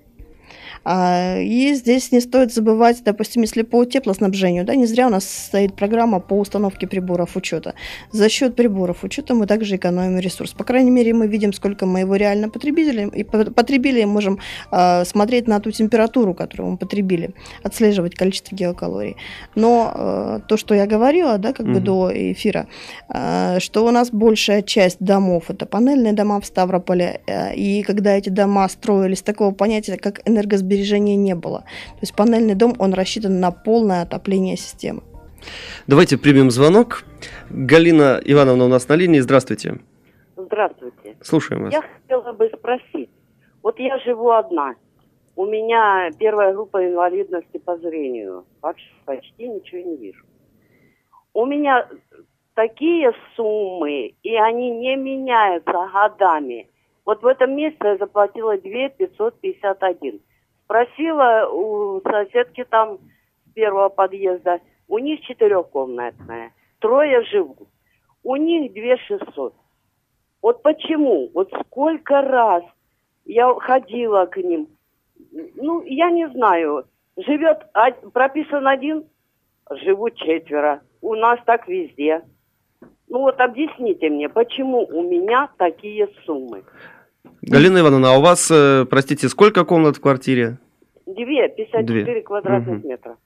А, 0.84 1.38
и 1.38 1.74
здесь 1.74 2.12
не 2.12 2.20
стоит 2.20 2.52
забывать, 2.52 3.02
допустим, 3.04 3.42
если 3.42 3.62
по 3.62 3.84
теплоснабжению, 3.84 4.64
да, 4.64 4.74
не 4.74 4.86
зря 4.86 5.06
у 5.06 5.10
нас 5.10 5.28
стоит 5.28 5.74
программа 5.74 6.20
по 6.20 6.34
установке 6.34 6.86
приборов 6.86 7.36
учета. 7.36 7.74
За 8.12 8.28
счет 8.28 8.56
приборов 8.56 9.04
учета 9.04 9.34
мы 9.34 9.46
также 9.46 9.76
экономим 9.76 10.18
ресурс. 10.18 10.52
По 10.52 10.64
крайней 10.64 10.90
мере, 10.90 11.12
мы 11.12 11.26
видим, 11.26 11.52
сколько 11.52 11.86
мы 11.86 12.00
его 12.00 12.16
реально 12.16 12.48
потребили, 12.48 13.08
и 13.14 13.24
потребили, 13.24 14.04
можем 14.04 14.38
э, 14.70 15.04
смотреть 15.04 15.48
на 15.48 15.60
ту 15.60 15.70
температуру, 15.70 16.34
которую 16.34 16.70
мы 16.70 16.76
потребили, 16.76 17.34
отслеживать 17.62 18.14
количество 18.14 18.56
геокалорий. 18.56 19.16
Но 19.54 19.92
э, 19.94 20.40
то, 20.48 20.56
что 20.56 20.74
я 20.74 20.86
говорила, 20.86 21.38
да, 21.38 21.52
как 21.52 21.66
угу. 21.66 21.74
бы 21.74 21.80
до 21.80 22.10
эфира, 22.14 22.66
что 23.58 23.86
у 23.86 23.90
нас 23.90 24.10
большая 24.10 24.62
часть 24.62 24.98
домов 25.00 25.44
это 25.48 25.66
панельные 25.66 26.12
дома 26.12 26.40
в 26.40 26.46
Ставрополе, 26.46 27.20
и 27.54 27.82
когда 27.82 28.16
эти 28.16 28.28
дома 28.30 28.68
строились, 28.68 29.22
такого 29.22 29.52
понятия, 29.52 29.96
как 29.96 30.20
энергосбережение 30.24 30.67
сбережения 30.68 31.16
не 31.16 31.34
было. 31.34 31.60
То 31.60 32.02
есть 32.02 32.14
панельный 32.14 32.54
дом, 32.54 32.74
он 32.78 32.92
рассчитан 32.94 33.40
на 33.40 33.50
полное 33.50 34.02
отопление 34.02 34.56
системы. 34.56 35.02
Давайте 35.86 36.18
примем 36.18 36.50
звонок. 36.50 37.04
Галина 37.50 38.20
Ивановна 38.24 38.64
у 38.64 38.68
нас 38.68 38.88
на 38.88 38.94
линии. 38.94 39.20
Здравствуйте. 39.20 39.78
Здравствуйте. 40.36 41.16
Слушаем 41.22 41.64
вас. 41.64 41.72
Я 41.72 41.82
хотела 41.82 42.32
бы 42.32 42.50
спросить. 42.54 43.10
Вот 43.62 43.78
я 43.78 43.98
живу 44.00 44.30
одна. 44.30 44.74
У 45.36 45.46
меня 45.46 46.10
первая 46.18 46.52
группа 46.52 46.86
инвалидности 46.86 47.58
по 47.58 47.76
зрению. 47.78 48.44
Вообще 48.60 48.90
почти 49.04 49.48
ничего 49.48 49.80
не 49.80 49.96
вижу. 49.96 50.24
У 51.32 51.46
меня 51.46 51.88
такие 52.54 53.12
суммы, 53.36 54.14
и 54.22 54.34
они 54.36 54.70
не 54.70 54.96
меняются 54.96 55.72
годами. 55.92 56.68
Вот 57.04 57.22
в 57.22 57.26
этом 57.26 57.56
месяце 57.56 57.84
я 57.84 57.96
заплатила 57.96 58.58
2 58.58 58.88
551. 58.88 60.20
Спросила 60.68 61.48
у 61.50 62.02
соседки 62.02 62.62
там 62.62 62.98
с 63.46 63.52
первого 63.54 63.88
подъезда, 63.88 64.60
у 64.86 64.98
них 64.98 65.22
четырехкомнатная, 65.22 66.52
трое 66.78 67.24
живут, 67.24 67.68
у 68.22 68.36
них 68.36 68.74
2 68.74 68.98
600. 69.18 69.54
Вот 70.42 70.62
почему? 70.62 71.30
Вот 71.32 71.50
сколько 71.64 72.20
раз 72.20 72.64
я 73.24 73.50
ходила 73.54 74.26
к 74.26 74.36
ним. 74.36 74.68
Ну, 75.54 75.82
я 75.84 76.10
не 76.10 76.28
знаю. 76.28 76.84
Живет, 77.16 77.66
прописан 78.12 78.68
один, 78.68 79.06
живут 79.70 80.16
четверо. 80.16 80.82
У 81.00 81.14
нас 81.14 81.40
так 81.46 81.66
везде. 81.66 82.22
Ну 83.08 83.20
вот 83.20 83.40
объясните 83.40 84.10
мне, 84.10 84.28
почему 84.28 84.84
у 84.84 85.02
меня 85.02 85.48
такие 85.56 86.08
суммы? 86.26 86.62
Галина 87.42 87.78
Ивановна, 87.78 88.14
а 88.14 88.18
у 88.18 88.20
вас, 88.20 88.50
э, 88.50 88.84
простите, 88.88 89.28
сколько 89.28 89.64
комнат 89.64 89.96
в 89.96 90.00
квартире? 90.00 90.58
Две, 91.06 91.48
54 91.48 92.04
Две. 92.04 92.22
квадратных 92.22 92.80
угу. 92.80 92.88
метра. 92.88 93.16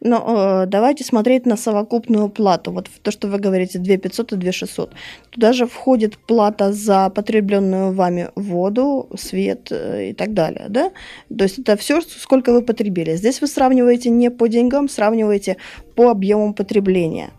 Но 0.00 0.62
э, 0.62 0.66
давайте 0.66 1.02
смотреть 1.02 1.44
на 1.44 1.56
совокупную 1.56 2.28
плату. 2.28 2.70
Вот 2.70 2.88
то, 3.02 3.10
что 3.10 3.26
вы 3.28 3.38
говорите, 3.38 3.78
2 3.78 3.96
500 3.96 4.32
и 4.32 4.36
2 4.36 4.52
600. 4.52 4.94
Туда 5.30 5.52
же 5.52 5.66
входит 5.66 6.18
плата 6.18 6.72
за 6.72 7.10
потребленную 7.10 7.92
вами 7.92 8.28
воду, 8.36 9.08
свет 9.16 9.72
э, 9.72 10.10
и 10.10 10.12
так 10.12 10.34
далее. 10.34 10.66
Да? 10.68 10.92
То 11.36 11.44
есть 11.44 11.58
это 11.58 11.76
все, 11.76 12.00
сколько 12.00 12.52
вы 12.52 12.62
потребили. 12.62 13.16
Здесь 13.16 13.40
вы 13.40 13.48
сравниваете 13.48 14.10
не 14.10 14.30
по 14.30 14.48
деньгам, 14.48 14.88
сравниваете 14.88 15.56
по 15.96 16.10
объемам 16.10 16.54
потребления. 16.54 17.30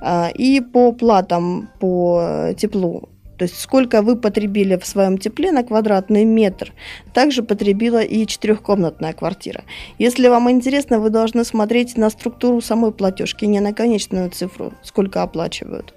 Э, 0.00 0.32
и 0.32 0.60
по 0.60 0.92
платам 0.92 1.68
по 1.80 2.54
теплу 2.56 3.10
то 3.44 3.46
есть 3.50 3.60
сколько 3.60 4.00
вы 4.00 4.16
потребили 4.16 4.78
в 4.78 4.86
своем 4.86 5.18
тепле 5.18 5.52
на 5.52 5.62
квадратный 5.62 6.24
метр, 6.24 6.72
также 7.12 7.42
потребила 7.42 8.02
и 8.02 8.26
четырехкомнатная 8.26 9.12
квартира. 9.12 9.64
Если 9.98 10.28
вам 10.28 10.50
интересно, 10.50 10.98
вы 10.98 11.10
должны 11.10 11.44
смотреть 11.44 11.98
на 11.98 12.08
структуру 12.08 12.62
самой 12.62 12.90
платежки, 12.90 13.44
не 13.44 13.60
на 13.60 13.74
конечную 13.74 14.30
цифру, 14.30 14.72
сколько 14.82 15.20
оплачивают. 15.22 15.92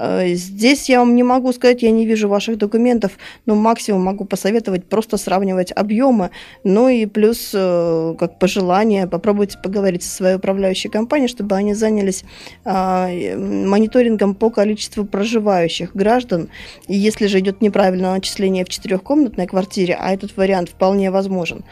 Э, 0.00 0.34
здесь 0.34 0.88
я 0.88 1.00
вам 1.00 1.14
не 1.14 1.22
могу 1.22 1.52
сказать, 1.52 1.82
я 1.82 1.90
не 1.90 2.06
вижу 2.06 2.28
ваших 2.28 2.56
документов, 2.56 3.12
но 3.44 3.54
максимум 3.54 4.02
могу 4.02 4.24
посоветовать 4.24 4.86
просто 4.86 5.18
сравнивать 5.18 5.72
объемы, 5.76 6.30
ну 6.64 6.88
и 6.88 7.04
плюс, 7.04 7.50
э, 7.52 8.14
как 8.18 8.38
пожелание, 8.38 9.06
попробуйте 9.06 9.58
поговорить 9.62 10.02
со 10.02 10.10
своей 10.10 10.36
управляющей 10.36 10.88
компанией, 10.88 11.28
чтобы 11.28 11.54
они 11.56 11.74
занялись 11.74 12.24
а, 12.64 13.08
мониторингом 13.08 14.34
по 14.34 14.50
количеству 14.50 15.04
проживающих 15.04 15.94
граждан. 15.94 16.48
И 16.88 16.96
если 16.96 17.26
же 17.26 17.40
идет 17.40 17.60
неправильное 17.60 18.14
начисление 18.14 18.64
в 18.64 18.68
четырехкомнатной 18.68 19.46
квартире, 19.46 19.98
а 20.00 20.12
этот 20.12 20.36
вариант 20.36 20.70
вполне 20.70 21.10
возможен, 21.10 21.64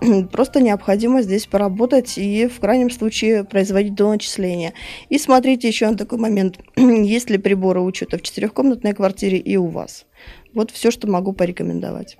Просто 0.32 0.60
необходимо 0.60 1.22
здесь 1.22 1.46
поработать 1.46 2.18
и 2.18 2.46
в 2.46 2.60
крайнем 2.60 2.90
случае 2.90 3.44
производить 3.44 3.94
доначисления. 3.94 4.72
И 5.08 5.18
смотрите 5.18 5.68
еще 5.68 5.88
на 5.88 5.96
такой 5.96 6.18
момент, 6.18 6.58
есть 6.76 7.30
ли 7.30 7.38
приборы 7.38 7.80
учета 7.80 8.18
в 8.18 8.22
четырехкомнатной 8.22 8.94
квартире 8.94 9.38
и 9.38 9.56
у 9.56 9.66
вас. 9.66 10.06
Вот 10.54 10.70
все, 10.70 10.92
что 10.92 11.08
могу 11.08 11.32
порекомендовать. 11.32 12.16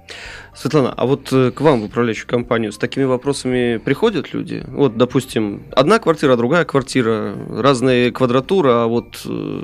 Светлана, 0.55 0.93
а 0.97 1.07
вот 1.07 1.33
э, 1.33 1.53
к 1.53 1.61
вам 1.61 1.81
в 1.81 1.85
управляющую 1.85 2.27
компанию 2.27 2.73
с 2.73 2.79
такими 2.79 3.05
вопросами 3.05 3.77
приходят 3.77 4.35
люди? 4.35 4.65
Вот, 4.67 4.97
допустим, 4.97 5.63
одна 5.71 6.01
квартира, 6.01 6.35
другая 6.37 6.65
квартира, 6.65 7.37
разные 7.49 8.11
квадратуры, 8.11 8.71
а 8.71 8.87
вот 8.87 9.25
э, 9.25 9.63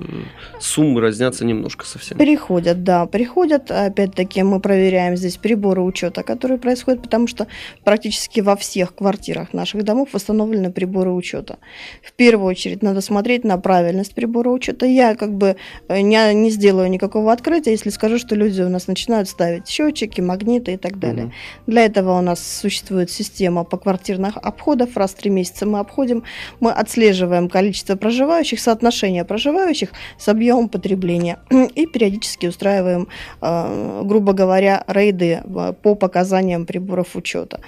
суммы 0.60 1.00
разнятся 1.00 1.44
немножко 1.44 1.84
совсем. 1.84 2.16
Приходят, 2.16 2.84
да, 2.84 3.06
приходят. 3.06 3.72
Опять-таки 3.72 4.44
мы 4.44 4.60
проверяем 4.60 5.16
здесь 5.16 5.36
приборы 5.36 5.82
учета, 5.82 6.22
которые 6.22 6.58
происходят, 6.58 7.02
потому 7.02 7.26
что 7.26 7.48
практически 7.82 8.38
во 8.38 8.54
всех 8.54 8.94
квартирах 8.94 9.52
наших 9.52 9.82
домов 9.82 10.10
восстановлены 10.12 10.70
приборы 10.70 11.10
учета. 11.10 11.58
В 12.04 12.12
первую 12.12 12.46
очередь 12.48 12.82
надо 12.82 13.00
смотреть 13.00 13.42
на 13.42 13.58
правильность 13.58 14.14
прибора 14.14 14.50
учета. 14.50 14.86
Я 14.86 15.16
как 15.16 15.34
бы 15.34 15.56
э, 15.88 16.00
не, 16.02 16.34
не 16.34 16.50
сделаю 16.50 16.88
никакого 16.88 17.32
открытия, 17.32 17.72
если 17.72 17.90
скажу, 17.90 18.18
что 18.18 18.29
люди 18.34 18.62
у 18.62 18.68
нас 18.68 18.86
начинают 18.86 19.28
ставить 19.28 19.68
счетчики, 19.68 20.20
магниты 20.20 20.74
и 20.74 20.76
так 20.76 20.98
далее. 20.98 21.26
Угу. 21.26 21.32
Для 21.66 21.84
этого 21.84 22.18
у 22.18 22.20
нас 22.20 22.40
существует 22.60 23.10
система 23.10 23.64
поквартирных 23.64 24.36
обходов. 24.36 24.96
Раз 24.96 25.12
в 25.12 25.14
три 25.14 25.30
месяца 25.30 25.66
мы 25.66 25.78
обходим, 25.78 26.24
мы 26.60 26.72
отслеживаем 26.72 27.48
количество 27.48 27.96
проживающих, 27.96 28.60
соотношение 28.60 29.24
проживающих 29.24 29.90
с 30.18 30.28
объемом 30.28 30.68
потребления 30.68 31.38
и 31.74 31.86
периодически 31.86 32.46
устраиваем, 32.46 33.08
э, 33.40 34.02
грубо 34.04 34.32
говоря, 34.32 34.84
рейды 34.86 35.42
э, 35.42 35.72
по 35.82 35.94
показаниям 35.94 36.66
приборов 36.66 37.16
учета. 37.16 37.60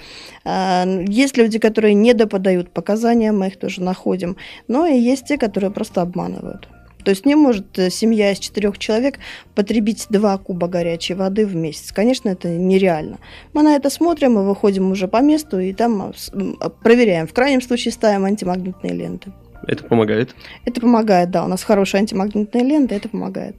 Э, 0.45 1.03
есть 1.07 1.37
люди, 1.37 1.59
которые 1.59 1.93
не 1.93 2.13
доподают 2.13 2.69
показания, 2.71 3.31
мы 3.31 3.47
их 3.47 3.57
тоже 3.57 3.81
находим, 3.81 4.37
но 4.67 4.85
и 4.85 4.97
есть 4.97 5.25
те, 5.25 5.37
которые 5.37 5.71
просто 5.71 6.01
обманывают. 6.01 6.67
То 7.03 7.11
есть 7.11 7.25
не 7.25 7.35
может 7.35 7.77
э, 7.77 7.89
семья 7.89 8.31
из 8.31 8.39
четырех 8.39 8.77
человек 8.77 9.19
потребить 9.55 10.07
два 10.09 10.37
куба 10.37 10.67
горячей 10.67 11.13
воды 11.13 11.45
в 11.45 11.55
месяц. 11.55 11.91
Конечно, 11.91 12.29
это 12.29 12.49
нереально. 12.49 13.19
Мы 13.53 13.63
на 13.63 13.75
это 13.75 13.89
смотрим 13.89 14.39
и 14.39 14.43
выходим 14.43 14.91
уже 14.91 15.07
по 15.07 15.21
месту 15.21 15.59
и 15.59 15.73
там 15.73 16.11
э, 16.11 16.13
э, 16.33 16.69
проверяем. 16.83 17.27
В 17.27 17.33
крайнем 17.33 17.61
случае 17.61 17.91
ставим 17.91 18.25
антимагнитные 18.25 18.93
ленты. 18.93 19.31
Это 19.65 19.83
помогает? 19.85 20.35
Это 20.65 20.81
помогает, 20.81 21.31
да. 21.31 21.45
У 21.45 21.47
нас 21.47 21.63
хорошая 21.63 22.01
антимагнитная 22.01 22.63
лента, 22.63 22.95
это 22.95 23.07
помогает. 23.07 23.55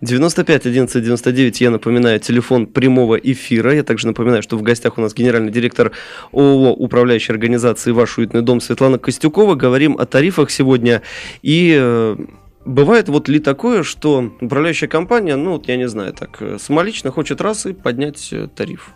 95 0.00 0.66
11 0.66 1.04
99, 1.04 1.60
я 1.60 1.70
напоминаю, 1.70 2.18
телефон 2.18 2.66
прямого 2.66 3.14
эфира. 3.14 3.74
Я 3.74 3.84
также 3.84 4.08
напоминаю, 4.08 4.42
что 4.42 4.56
в 4.56 4.62
гостях 4.62 4.98
у 4.98 5.00
нас 5.00 5.14
генеральный 5.14 5.52
директор 5.52 5.92
ООО 6.32 6.72
«Управляющей 6.72 7.32
организации 7.32 7.92
«Ваш 7.92 8.18
уютный 8.18 8.42
дом» 8.42 8.60
Светлана 8.60 8.98
Костюкова. 8.98 9.54
Говорим 9.54 9.96
о 9.96 10.06
тарифах 10.06 10.50
сегодня 10.50 11.02
и 11.42 12.16
Бывает 12.66 13.08
вот 13.08 13.28
ли 13.28 13.38
такое, 13.38 13.84
что 13.84 14.32
управляющая 14.40 14.88
компания, 14.88 15.36
ну, 15.36 15.52
вот 15.52 15.68
я 15.68 15.76
не 15.76 15.86
знаю, 15.88 16.12
так 16.12 16.42
э, 16.42 16.58
самолично 16.58 17.12
хочет 17.12 17.40
раз 17.40 17.64
и 17.64 17.72
поднять 17.72 18.32
э, 18.32 18.48
тариф? 18.48 18.92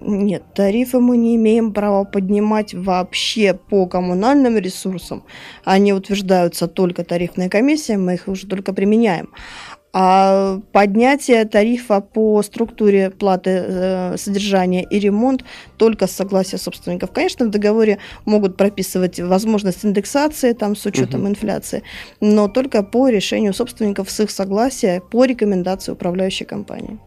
Нет, 0.00 0.42
тарифы 0.54 0.98
мы 0.98 1.16
не 1.16 1.36
имеем 1.36 1.72
права 1.72 2.02
поднимать 2.02 2.74
вообще 2.74 3.54
по 3.54 3.86
коммунальным 3.86 4.56
ресурсам. 4.56 5.22
Они 5.64 5.92
утверждаются 5.92 6.66
только 6.66 7.04
тарифной 7.04 7.48
комиссией, 7.48 7.98
мы 7.98 8.14
их 8.14 8.26
уже 8.26 8.48
только 8.48 8.72
применяем. 8.72 9.28
А 9.94 10.58
поднятие 10.72 11.44
тарифа 11.44 12.00
по 12.00 12.42
структуре 12.42 13.10
платы 13.10 13.50
э, 13.50 14.16
содержания 14.16 14.84
и 14.84 14.98
ремонт 14.98 15.44
только 15.76 16.06
с 16.06 16.12
согласия 16.12 16.56
собственников. 16.56 17.10
Конечно, 17.12 17.44
в 17.44 17.50
договоре 17.50 17.98
могут 18.24 18.56
прописывать 18.56 19.20
возможность 19.20 19.84
индексации 19.84 20.54
там, 20.54 20.76
с 20.76 20.86
учетом 20.86 21.22
угу. 21.22 21.30
инфляции, 21.30 21.82
но 22.20 22.48
только 22.48 22.82
по 22.82 23.10
решению 23.10 23.52
собственников 23.52 24.10
с 24.10 24.20
их 24.20 24.30
согласия 24.30 25.02
по 25.10 25.26
рекомендации 25.26 25.92
управляющей 25.92 26.46
компании. 26.46 26.98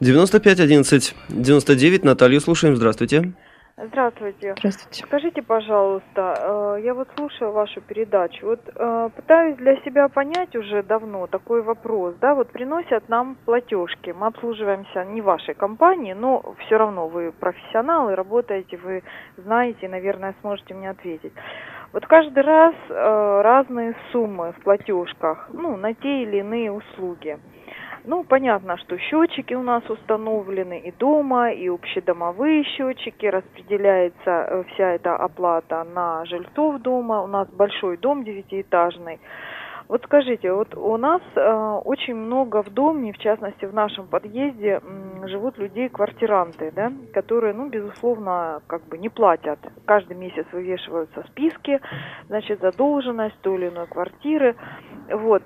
95 0.00 0.60
11 0.60 1.14
99 1.28 2.04
Наталью 2.04 2.40
слушаем. 2.40 2.76
Здравствуйте. 2.76 3.34
Здравствуйте. 3.84 4.54
Здравствуйте. 4.58 5.04
Скажите, 5.06 5.42
пожалуйста, 5.42 6.76
э, 6.76 6.82
я 6.84 6.94
вот 6.94 7.08
слушаю 7.16 7.50
вашу 7.50 7.80
передачу, 7.80 8.46
вот 8.46 8.60
э, 8.74 9.10
пытаюсь 9.16 9.56
для 9.56 9.76
себя 9.82 10.08
понять 10.08 10.54
уже 10.54 10.82
давно 10.84 11.26
такой 11.26 11.62
вопрос, 11.62 12.14
да, 12.20 12.34
вот 12.34 12.52
приносят 12.52 13.08
нам 13.08 13.36
платежки, 13.44 14.10
мы 14.10 14.28
обслуживаемся 14.28 15.04
не 15.04 15.20
вашей 15.20 15.54
компании, 15.54 16.12
но 16.12 16.54
все 16.58 16.76
равно 16.76 17.08
вы 17.08 17.32
профессионалы, 17.32 18.14
работаете, 18.14 18.76
вы 18.76 19.02
знаете, 19.36 19.88
наверное, 19.88 20.34
сможете 20.42 20.74
мне 20.74 20.90
ответить. 20.90 21.32
Вот 21.92 22.06
каждый 22.06 22.42
раз 22.42 22.74
э, 22.88 23.40
разные 23.42 23.96
суммы 24.12 24.52
в 24.52 24.62
платежках, 24.62 25.50
ну, 25.52 25.76
на 25.76 25.92
те 25.92 26.22
или 26.22 26.38
иные 26.38 26.70
услуги. 26.70 27.38
Ну, 28.04 28.24
понятно, 28.24 28.76
что 28.78 28.98
счетчики 28.98 29.54
у 29.54 29.62
нас 29.62 29.88
установлены 29.88 30.80
и 30.80 30.90
дома, 30.90 31.52
и 31.52 31.68
общедомовые 31.68 32.64
счетчики, 32.64 33.26
распределяется 33.26 34.24
э, 34.26 34.64
вся 34.72 34.94
эта 34.94 35.14
оплата 35.14 35.84
на 35.84 36.24
жильцов 36.24 36.80
дома. 36.82 37.22
У 37.22 37.28
нас 37.28 37.48
большой 37.50 37.96
дом 37.96 38.24
девятиэтажный. 38.24 39.20
Вот 39.86 40.02
скажите, 40.04 40.52
вот 40.52 40.74
у 40.74 40.96
нас 40.96 41.22
э, 41.36 41.80
очень 41.84 42.16
много 42.16 42.64
в 42.64 42.70
доме, 42.70 43.12
в 43.12 43.18
частности 43.18 43.66
в 43.66 43.74
нашем 43.74 44.08
подъезде, 44.08 44.80
э, 44.82 45.28
живут 45.28 45.58
людей 45.58 45.88
квартиранты, 45.88 46.72
да, 46.74 46.92
которые, 47.12 47.54
ну, 47.54 47.68
безусловно, 47.68 48.62
как 48.66 48.82
бы 48.88 48.98
не 48.98 49.10
платят. 49.10 49.60
Каждый 49.84 50.16
месяц 50.16 50.46
вывешиваются 50.50 51.22
списки, 51.28 51.80
значит, 52.26 52.60
задолженность 52.62 53.38
той 53.42 53.58
или 53.58 53.68
иной 53.68 53.86
квартиры, 53.86 54.56
вот. 55.08 55.44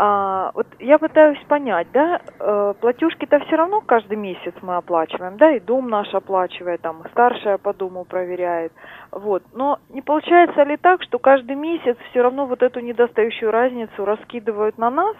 А, 0.00 0.52
вот 0.54 0.68
я 0.78 0.96
пытаюсь 0.96 1.42
понять, 1.48 1.88
да, 1.92 2.20
э, 2.38 2.74
платежки-то 2.80 3.40
все 3.40 3.56
равно 3.56 3.80
каждый 3.80 4.16
месяц 4.16 4.54
мы 4.62 4.76
оплачиваем, 4.76 5.36
да, 5.38 5.50
и 5.50 5.58
дом 5.58 5.90
наш 5.90 6.14
оплачивает, 6.14 6.82
там, 6.82 7.02
старшая 7.10 7.58
по 7.58 7.74
дому 7.74 8.04
проверяет, 8.04 8.72
вот. 9.10 9.42
Но 9.52 9.80
не 9.88 10.00
получается 10.00 10.62
ли 10.62 10.76
так, 10.76 11.02
что 11.02 11.18
каждый 11.18 11.56
месяц 11.56 11.96
все 12.10 12.22
равно 12.22 12.46
вот 12.46 12.62
эту 12.62 12.78
недостающую 12.78 13.50
разницу 13.50 14.04
раскидывают 14.04 14.78
на 14.78 14.88
нас, 14.88 15.16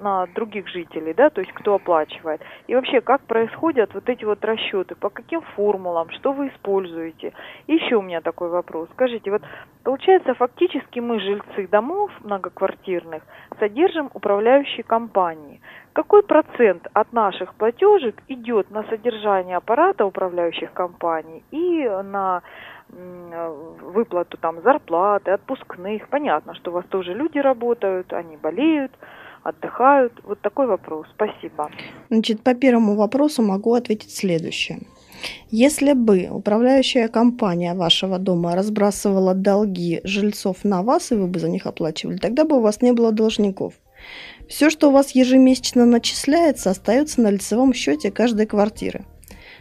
на 0.00 0.26
других 0.34 0.68
жителей, 0.68 1.14
да, 1.14 1.30
то 1.30 1.40
есть 1.40 1.52
кто 1.52 1.74
оплачивает. 1.74 2.40
И 2.66 2.74
вообще, 2.74 3.00
как 3.00 3.22
происходят 3.22 3.94
вот 3.94 4.08
эти 4.08 4.24
вот 4.24 4.44
расчеты, 4.44 4.94
по 4.94 5.10
каким 5.10 5.40
формулам, 5.40 6.10
что 6.10 6.32
вы 6.32 6.48
используете. 6.48 7.32
Еще 7.66 7.96
у 7.96 8.02
меня 8.02 8.20
такой 8.20 8.48
вопрос. 8.48 8.88
Скажите, 8.92 9.30
вот 9.30 9.42
получается, 9.84 10.34
фактически 10.34 11.00
мы, 11.00 11.20
жильцы 11.20 11.66
домов 11.68 12.10
многоквартирных, 12.22 13.22
содержим 13.58 14.10
управляющие 14.14 14.84
компании. 14.84 15.60
Какой 15.92 16.22
процент 16.22 16.86
от 16.92 17.12
наших 17.12 17.54
платежек 17.54 18.22
идет 18.28 18.70
на 18.70 18.84
содержание 18.84 19.56
аппарата 19.56 20.04
управляющих 20.04 20.72
компаний 20.72 21.42
и 21.50 21.88
на 22.04 22.42
выплату 22.90 24.38
там 24.38 24.62
зарплаты, 24.62 25.32
отпускных. 25.32 26.08
Понятно, 26.08 26.54
что 26.54 26.70
у 26.70 26.74
вас 26.74 26.86
тоже 26.86 27.12
люди 27.12 27.38
работают, 27.38 28.12
они 28.12 28.36
болеют, 28.36 28.92
отдыхают. 29.48 30.12
Вот 30.24 30.40
такой 30.40 30.66
вопрос. 30.66 31.06
Спасибо. 31.14 31.70
Значит, 32.10 32.42
по 32.42 32.54
первому 32.54 32.94
вопросу 32.94 33.42
могу 33.42 33.74
ответить 33.74 34.14
следующее. 34.14 34.80
Если 35.50 35.94
бы 35.94 36.28
управляющая 36.30 37.08
компания 37.08 37.74
вашего 37.74 38.18
дома 38.18 38.54
разбрасывала 38.54 39.34
долги 39.34 40.00
жильцов 40.04 40.64
на 40.64 40.82
вас, 40.82 41.10
и 41.10 41.16
вы 41.16 41.26
бы 41.26 41.40
за 41.40 41.48
них 41.48 41.66
оплачивали, 41.66 42.18
тогда 42.18 42.44
бы 42.44 42.58
у 42.58 42.60
вас 42.60 42.82
не 42.82 42.92
было 42.92 43.10
должников. 43.10 43.74
Все, 44.48 44.70
что 44.70 44.88
у 44.88 44.92
вас 44.92 45.10
ежемесячно 45.10 45.84
начисляется, 45.84 46.70
остается 46.70 47.20
на 47.20 47.30
лицевом 47.30 47.74
счете 47.74 48.10
каждой 48.10 48.46
квартиры. 48.46 49.04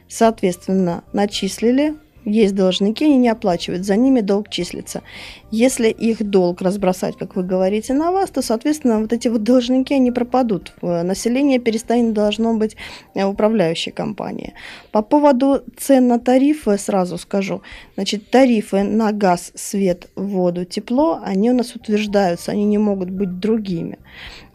Соответственно, 0.08 1.04
начислили, 1.12 1.96
есть 2.28 2.56
должники, 2.56 3.06
они 3.06 3.18
не 3.18 3.30
оплачивают, 3.30 3.86
за 3.86 3.96
ними 3.96 4.22
долг 4.22 4.50
числится. 4.50 5.02
Если 5.50 5.90
их 5.90 6.30
долг 6.30 6.62
разбросать, 6.62 7.18
как 7.18 7.36
вы 7.36 7.44
говорите, 7.44 7.94
на 7.94 8.12
вас, 8.12 8.30
то, 8.30 8.42
соответственно, 8.42 9.00
вот 9.00 9.14
эти 9.14 9.30
вот 9.30 9.44
должники, 9.44 9.94
они 9.94 10.12
пропадут. 10.12 10.74
Население 10.82 11.60
перестанет 11.60 12.14
должно 12.14 12.54
быть 12.54 12.76
э, 13.16 13.24
управляющей 13.24 13.94
компанией. 13.94 14.54
По 14.92 15.02
поводу 15.02 15.64
цен 15.78 16.08
на 16.08 16.20
тарифы 16.20 16.78
сразу 16.78 17.18
скажу. 17.18 17.62
Значит, 17.96 18.30
тарифы 18.30 18.84
на 18.84 19.12
газ, 19.14 19.52
свет, 19.56 20.10
воду, 20.16 20.66
тепло, 20.66 21.22
они 21.24 21.52
у 21.52 21.54
нас 21.54 21.76
утверждаются, 21.76 22.52
они 22.52 22.66
не 22.66 22.78
могут 22.78 23.10
быть 23.10 23.40
другими. 23.40 23.98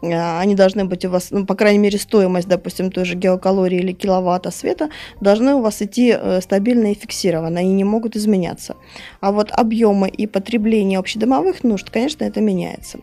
Э, 0.03 0.39
они 0.39 0.55
должны 0.55 0.85
быть 0.85 1.05
у 1.05 1.11
вас, 1.11 1.31
ну, 1.31 1.47
по 1.47 1.55
крайней 1.55 1.79
мере, 1.79 1.99
стоимость, 1.99 2.49
допустим, 2.49 2.91
той 2.91 3.05
же 3.05 3.15
геокалории 3.15 3.79
или 3.79 3.93
киловатта 3.93 4.51
света 4.51 4.89
должны 5.21 5.55
у 5.55 5.61
вас 5.61 5.83
идти 5.83 6.15
э, 6.17 6.41
стабильно 6.41 6.93
и 6.93 6.95
фиксированно, 6.95 7.59
и 7.59 7.69
не 7.69 7.85
могут 7.85 8.17
изменяться. 8.17 8.77
А 9.21 9.33
вот 9.33 9.51
объемы 9.53 10.09
и 10.09 10.27
потребление 10.27 10.99
общедомовых 10.99 11.65
нужд, 11.65 11.91
конечно, 11.91 12.25
это 12.25 12.41
меняется. 12.41 12.99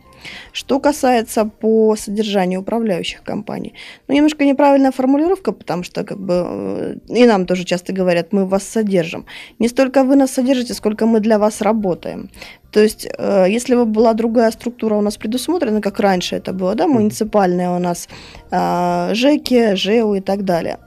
Что 0.54 0.80
касается 0.80 1.46
по 1.46 1.96
содержанию 1.96 2.62
управляющих 2.62 3.24
компаний, 3.24 3.74
ну, 4.08 4.16
немножко 4.16 4.46
неправильная 4.46 4.92
формулировка, 4.92 5.52
потому 5.52 5.84
что, 5.84 6.04
как 6.04 6.20
бы, 6.20 6.34
э, 6.34 6.96
и 7.08 7.26
нам 7.26 7.46
тоже 7.46 7.64
часто 7.64 7.94
говорят, 7.94 8.34
мы 8.34 8.46
вас 8.46 8.64
содержим. 8.64 9.26
Не 9.60 9.68
столько 9.68 10.04
вы 10.04 10.16
нас 10.16 10.32
содержите, 10.32 10.74
сколько 10.74 11.06
мы 11.06 11.20
для 11.20 11.38
вас 11.38 11.62
работаем. 11.62 12.30
То 12.72 12.80
есть, 12.80 13.08
э, 13.18 13.46
если 13.50 13.76
бы 13.76 13.86
была 13.86 14.14
другая 14.14 14.52
структура 14.52 14.96
у 14.96 15.02
нас 15.02 15.18
предусмотрена, 15.18 15.82
как 15.82 16.00
раньше 16.00 16.36
это 16.36 16.54
было, 16.54 16.76
да, 16.76 16.88
муниципальная 16.88 17.70
у 17.70 17.80
нас, 17.80 18.08
э, 18.52 19.14
ЖЭКи, 19.14 19.76
ЖЭУ 19.76 20.16
и 20.16 20.22
так 20.22 20.44
далее, 20.44 20.78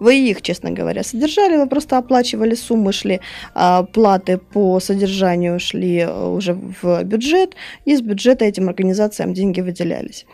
Вы 0.00 0.30
их, 0.30 0.42
честно 0.42 0.70
говоря, 0.70 1.02
содержали, 1.02 1.56
вы 1.56 1.66
просто 1.66 1.98
оплачивали 1.98 2.54
суммы, 2.54 2.92
шли 2.92 3.20
а, 3.54 3.82
платы 3.82 4.38
по 4.38 4.80
содержанию, 4.80 5.58
шли 5.58 6.00
э, 6.00 6.28
уже 6.28 6.52
в 6.54 7.02
бюджет, 7.04 7.54
и 7.86 7.92
из 7.92 8.02
бюджета 8.02 8.44
этим 8.44 8.68
организациям 8.68 9.32
деньги 9.32 9.62
выделялись. 9.62 10.26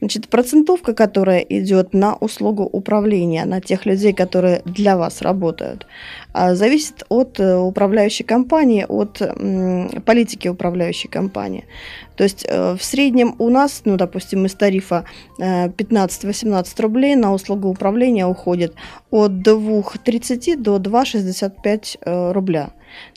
Значит, 0.00 0.28
процентовка, 0.28 0.94
которая 0.94 1.40
идет 1.40 1.94
на 1.94 2.14
услугу 2.14 2.62
управления, 2.62 3.44
на 3.44 3.60
тех 3.60 3.86
людей, 3.86 4.12
которые 4.12 4.62
для 4.64 4.96
вас 4.96 5.22
работают, 5.22 5.86
а, 6.32 6.54
зависит 6.54 7.04
от 7.08 7.40
э, 7.40 7.56
управляющей 7.56 8.24
компании, 8.24 8.86
от 8.88 9.20
политики 10.04 10.48
управляющей 10.48 11.08
компании. 11.08 11.64
То 12.18 12.24
есть 12.24 12.44
э, 12.48 12.74
в 12.74 12.82
среднем 12.82 13.36
у 13.38 13.48
нас, 13.48 13.82
ну, 13.84 13.96
допустим, 13.96 14.44
из 14.44 14.54
тарифа 14.54 15.04
15-18 15.38 16.82
рублей 16.82 17.14
на 17.14 17.32
услугу 17.32 17.68
управления 17.68 18.26
уходит 18.26 18.74
от 19.10 19.30
2,30 19.30 20.56
до 20.56 20.78
2,65 20.78 21.98
э, 22.00 22.32
рубля. 22.32 22.70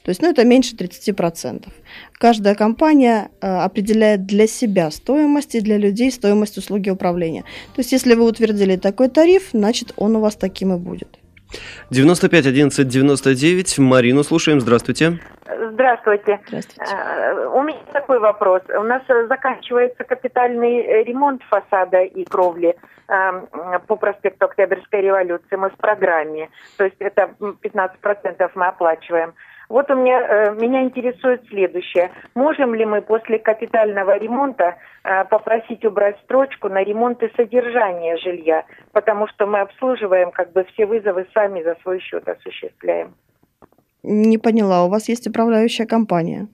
То 0.04 0.10
есть, 0.10 0.22
ну, 0.22 0.30
это 0.30 0.44
меньше 0.44 0.76
30%. 0.76 1.68
Каждая 2.14 2.54
компания 2.54 3.32
э, 3.42 3.48
определяет 3.48 4.28
для 4.28 4.46
себя 4.46 4.92
стоимость 4.92 5.56
и 5.56 5.62
для 5.62 5.78
людей 5.78 6.12
стоимость 6.12 6.60
услуги 6.60 6.92
управления. 6.92 7.42
То 7.74 7.80
есть, 7.80 7.92
если 7.92 8.14
вы 8.14 8.26
утвердили 8.26 8.76
такой 8.76 9.10
тариф, 9.10 9.50
значит, 9.54 9.94
он 9.98 10.16
у 10.16 10.20
вас 10.20 10.36
таким 10.36 10.74
и 10.74 10.78
будет. 10.78 11.21
95 11.90 12.46
11 12.46 12.88
99. 12.88 13.80
Марину 13.80 14.24
слушаем. 14.24 14.60
Здравствуйте. 14.62 15.20
Здравствуйте. 15.74 16.40
Здравствуйте. 16.48 16.92
Э, 16.92 17.48
у 17.54 17.64
меня 17.64 17.80
такой 17.92 18.20
вопрос. 18.20 18.62
У 18.78 18.84
нас 18.84 19.02
заканчивается 19.28 20.04
капитальный 20.04 21.04
ремонт 21.04 21.42
фасада 21.44 22.02
и 22.02 22.24
кровли 22.24 22.76
эм, 23.08 23.48
по 23.88 23.96
проспекту 23.96 24.46
Октябрьской 24.46 25.02
революции. 25.02 25.56
Мы 25.56 25.70
в 25.70 25.76
программе. 25.78 26.50
То 26.78 26.86
есть 26.86 26.98
это 27.00 27.32
15% 27.40 28.52
мы 28.56 28.66
оплачиваем. 28.66 29.34
Вот 29.72 29.90
у 29.90 29.96
меня, 29.96 30.20
э, 30.20 30.56
меня 30.56 30.84
интересует 30.84 31.48
следующее. 31.48 32.12
Можем 32.36 32.76
ли 32.76 32.84
мы 32.84 33.02
после 33.02 33.40
капитального 33.40 34.18
ремонта 34.18 34.76
э, 35.06 35.24
попросить 35.24 35.86
убрать 35.86 36.20
строчку 36.26 36.68
на 36.68 36.84
ремонт 36.84 37.24
и 37.24 37.32
содержание 37.38 38.18
жилья? 38.18 38.66
Потому 38.92 39.28
что 39.28 39.48
мы 39.48 39.62
обслуживаем 39.62 40.32
как 40.32 40.52
бы 40.52 40.66
все 40.74 40.86
вызовы 40.86 41.26
сами 41.34 41.64
за 41.64 41.76
свой 41.84 42.02
счет 42.02 42.28
осуществляем. 42.28 43.16
Не 44.04 44.38
поняла, 44.38 44.84
у 44.84 44.90
вас 44.90 45.08
есть 45.08 45.28
управляющая 45.28 45.86
компания? 45.86 46.50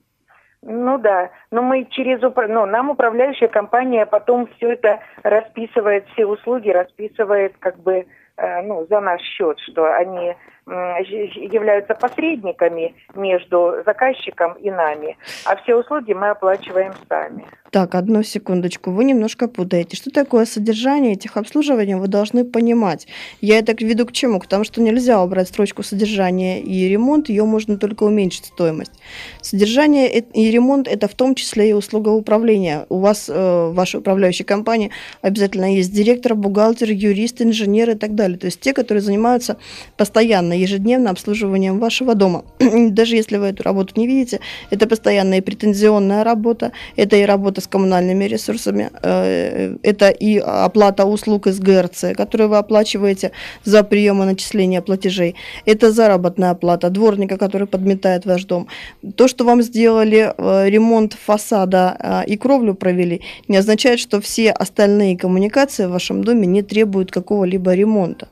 Ну 0.62 1.00
да, 1.00 1.32
но 1.50 1.64
мы 1.64 1.88
через 1.90 2.22
ну, 2.22 2.66
нам 2.68 2.92
управляющая 2.92 3.48
компания 3.48 4.06
потом 4.06 4.48
все 4.58 4.74
это 4.74 5.00
расписывает, 5.24 6.06
все 6.14 6.28
услуги 6.28 6.70
расписывает 6.70 7.56
как 7.58 7.80
бы 7.80 8.06
э, 8.38 8.62
ну, 8.62 8.86
за 8.88 9.00
наш 9.00 9.22
счет, 9.22 9.58
что 9.62 9.92
они 9.96 10.36
являются 10.68 11.96
посредниками 11.96 12.94
между 13.16 13.76
заказчиком 13.86 14.54
и 14.54 14.70
нами, 14.70 15.18
а 15.46 15.56
все 15.56 15.76
услуги 15.76 16.14
мы 16.14 16.30
оплачиваем 16.30 16.94
сами. 17.08 17.46
Так, 17.70 17.96
одну 17.96 18.24
секундочку, 18.24 18.92
вы 18.92 19.04
немножко 19.04 19.50
путаете. 19.50 19.98
Что 19.98 20.10
такое 20.10 20.46
содержание 20.46 21.14
этих 21.14 21.36
обслуживаний, 21.36 21.96
вы 21.96 22.08
должны 22.08 22.46
понимать. 22.46 23.08
Я 23.42 23.60
это 23.60 23.74
веду 23.74 24.06
к 24.06 24.14
чему? 24.14 24.40
К 24.40 24.48
тому, 24.48 24.64
что 24.64 24.82
нельзя 24.82 25.22
убрать 25.22 25.50
строчку 25.50 25.84
содержания 25.84 26.62
и 26.62 26.88
ремонт, 26.88 27.28
ее 27.28 27.44
можно 27.44 27.78
только 27.78 28.04
уменьшить 28.04 28.46
стоимость. 28.46 28.94
Содержание 29.42 30.20
и 30.20 30.50
ремонт– 30.50 30.88
это 30.90 31.10
в 31.10 31.16
том 31.16 31.36
числе 31.36 31.72
и 31.72 31.74
услуга 31.74 32.10
управления. 32.10 32.86
У 32.90 33.00
вас, 33.00 33.30
э, 33.30 33.34
в 33.34 33.74
вашей 33.74 34.00
управляющей 34.00 34.46
компании, 34.46 34.92
обязательно 35.22 35.76
есть 35.76 35.94
директор, 35.94 36.36
бухгалтер, 36.36 36.90
юрист, 36.90 37.42
инженер 37.42 37.90
и 37.92 37.96
так 37.96 38.16
далее. 38.16 38.38
То 38.38 38.46
есть 38.46 38.62
те, 38.62 38.74
которые 38.74 39.02
занимаются 39.02 39.58
постоянно 39.98 40.57
ежедневно 40.58 41.12
обслуживанием 41.12 41.80
вашего 41.80 42.16
дома. 42.16 42.44
Даже 42.60 43.16
если 43.16 43.38
вы 43.38 43.48
эту 43.48 43.64
работу 43.64 43.94
не 43.96 44.08
видите, 44.08 44.40
это 44.70 44.88
постоянная 44.88 45.40
и 45.40 45.42
претензионная 45.42 46.24
работа, 46.24 46.72
это 46.96 47.16
и 47.16 47.24
работа 47.24 47.62
с 47.62 47.68
коммунальными 47.68 48.26
ресурсами, 48.26 48.90
э, 49.02 49.76
это 49.84 50.10
и 50.10 50.38
оплата 50.38 51.06
услуг 51.06 51.48
из 51.48 51.60
ГРЦ, 51.60 52.16
которые 52.16 52.48
вы 52.48 52.58
оплачиваете 52.58 53.32
за 53.64 53.84
прием 53.84 54.22
и 54.24 54.26
начисление 54.26 54.82
платежей, 54.82 55.36
это 55.66 55.92
заработная 55.92 56.54
плата 56.54 56.90
дворника, 56.90 57.38
который 57.38 57.68
подметает 57.68 58.26
ваш 58.26 58.46
дом. 58.46 58.68
То, 59.16 59.28
что 59.28 59.46
вам 59.46 59.62
сделали 59.62 60.34
э, 60.38 60.70
ремонт 60.70 61.14
фасада 61.14 61.98
э, 62.00 62.32
и 62.32 62.38
кровлю 62.38 62.74
провели, 62.74 63.22
не 63.48 63.58
означает, 63.58 64.00
что 64.00 64.20
все 64.22 64.52
остальные 64.52 65.18
коммуникации 65.18 65.86
в 65.86 65.92
вашем 65.92 66.24
доме 66.24 66.48
не 66.48 66.62
требуют 66.62 67.12
какого-либо 67.12 67.74
ремонта. 67.74 68.28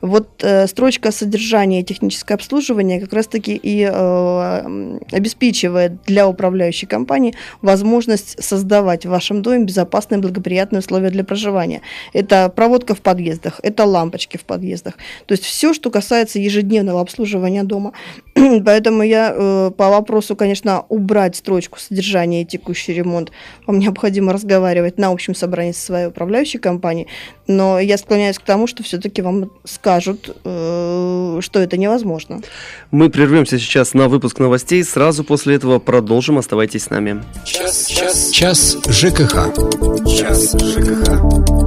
Вот 0.00 0.42
э, 0.42 0.66
строчка 0.66 1.12
содержания 1.12 1.80
и 1.80 1.84
техническое 1.84 2.34
обслуживание 2.34 3.00
как 3.00 3.12
раз-таки 3.12 3.54
и 3.54 3.88
э, 3.90 4.98
обеспечивает 5.12 6.02
для 6.06 6.26
управляющей 6.26 6.86
компании 6.86 7.34
возможность 7.60 8.42
создавать 8.42 9.04
в 9.04 9.10
вашем 9.10 9.42
доме 9.42 9.64
безопасные 9.64 10.20
благоприятные 10.20 10.80
условия 10.80 11.10
для 11.10 11.24
проживания. 11.24 11.82
Это 12.12 12.48
проводка 12.48 12.94
в 12.94 13.00
подъездах, 13.00 13.60
это 13.62 13.84
лампочки 13.84 14.36
в 14.36 14.44
подъездах. 14.44 14.94
То 15.26 15.32
есть 15.32 15.44
все, 15.44 15.74
что 15.74 15.90
касается 15.90 16.38
ежедневного 16.38 17.00
обслуживания 17.00 17.62
дома. 17.62 17.92
Поэтому 18.34 19.02
я 19.02 19.34
э, 19.36 19.70
по 19.76 19.90
вопросу, 19.90 20.34
конечно, 20.34 20.84
убрать 20.88 21.36
строчку 21.36 21.78
содержания 21.78 22.42
и 22.42 22.46
текущий 22.46 22.94
ремонт, 22.94 23.32
вам 23.66 23.78
необходимо 23.78 24.32
разговаривать 24.32 24.98
на 24.98 25.08
общем 25.08 25.34
собрании 25.34 25.72
со 25.72 25.86
своей 25.86 26.06
управляющей 26.06 26.58
компанией, 26.58 27.08
но 27.50 27.80
я 27.80 27.98
склоняюсь 27.98 28.38
к 28.38 28.42
тому, 28.42 28.66
что 28.66 28.82
все-таки 28.82 29.22
вам 29.22 29.50
скажут, 29.64 30.36
э, 30.44 31.38
что 31.40 31.58
это 31.58 31.76
невозможно. 31.76 32.40
Мы 32.92 33.10
прервемся 33.10 33.58
сейчас 33.58 33.92
на 33.92 34.08
выпуск 34.08 34.38
новостей. 34.38 34.84
Сразу 34.84 35.24
после 35.24 35.56
этого 35.56 35.80
продолжим. 35.80 36.38
Оставайтесь 36.38 36.84
с 36.84 36.90
нами. 36.90 37.22
Час, 37.44 37.86
час, 37.86 38.30
час 38.30 38.76
ЖКХ. 38.88 39.52
Час 40.06 40.52
ЖКХ. 40.52 41.59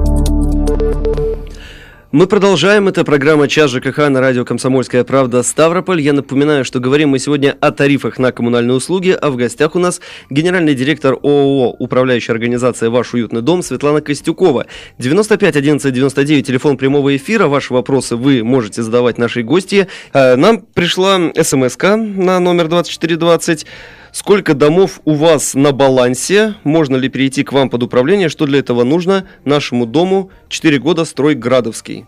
Мы 2.14 2.28
продолжаем. 2.28 2.88
Это 2.88 3.04
программа 3.04 3.48
«Час 3.48 3.72
ЖКХ» 3.72 3.98
на 4.08 4.22
радио 4.22 4.46
«Комсомольская 4.46 5.04
правда» 5.04 5.42
Ставрополь. 5.42 6.00
Я 6.00 6.14
напоминаю, 6.14 6.64
что 6.64 6.80
говорим 6.80 7.10
мы 7.10 7.18
сегодня 7.18 7.58
о 7.60 7.72
тарифах 7.72 8.20
на 8.20 8.32
коммунальные 8.32 8.76
услуги, 8.76 9.18
а 9.20 9.32
в 9.32 9.36
гостях 9.36 9.76
у 9.76 9.80
нас 9.80 10.00
генеральный 10.30 10.76
директор 10.76 11.14
ООО 11.14 11.76
«Управляющая 11.80 12.36
организация 12.36 12.92
«Ваш 12.92 13.16
уютный 13.16 13.42
дом» 13.42 13.64
Светлана 13.64 14.00
Костюкова. 14.00 14.68
95 15.00 15.56
11 15.56 15.92
99, 15.92 16.46
телефон 16.46 16.78
прямого 16.78 17.16
эфира. 17.18 17.48
Ваши 17.48 17.74
вопросы 17.74 18.16
вы 18.16 18.44
можете 18.44 18.84
задавать 18.84 19.18
нашей 19.18 19.42
гости. 19.42 19.88
Э, 20.14 20.36
нам 20.36 20.62
пришла 20.62 21.20
смс 21.42 21.78
на 21.82 22.40
номер 22.40 22.68
2420. 22.68 23.66
Сколько 24.14 24.54
домов 24.54 25.02
у 25.06 25.16
вас 25.16 25.56
на 25.56 25.72
балансе? 25.72 26.54
Можно 26.64 26.98
ли 26.98 27.10
перейти 27.10 27.44
к 27.44 27.52
вам 27.52 27.72
под 27.72 27.82
управление? 27.82 28.30
Что 28.30 28.46
для 28.46 28.60
этого 28.60 28.84
нужно 28.84 29.28
нашему 29.44 29.88
дому? 29.88 30.30
4 30.50 30.78
года 30.78 31.04
строй 31.04 31.34
Градовский. 31.34 32.06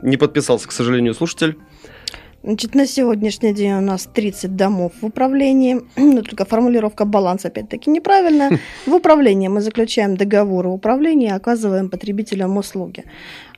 Не 0.00 0.16
подписался, 0.16 0.68
к 0.68 0.72
сожалению, 0.72 1.14
слушатель. 1.14 1.58
Значит, 2.44 2.76
на 2.76 2.86
сегодняшний 2.86 3.52
день 3.52 3.72
у 3.72 3.80
нас 3.80 4.08
30 4.14 4.54
домов 4.54 4.92
в 5.02 5.06
управлении, 5.06 5.80
но 5.96 6.22
только 6.22 6.44
формулировка 6.44 7.04
баланса 7.04 7.48
опять-таки 7.48 7.90
неправильная. 7.90 8.60
В 8.86 8.94
управлении 8.94 9.48
мы 9.48 9.60
заключаем 9.60 10.16
договоры 10.16 10.68
управления 10.68 11.30
и 11.30 11.32
оказываем 11.32 11.90
потребителям 11.90 12.56
услуги. 12.56 13.02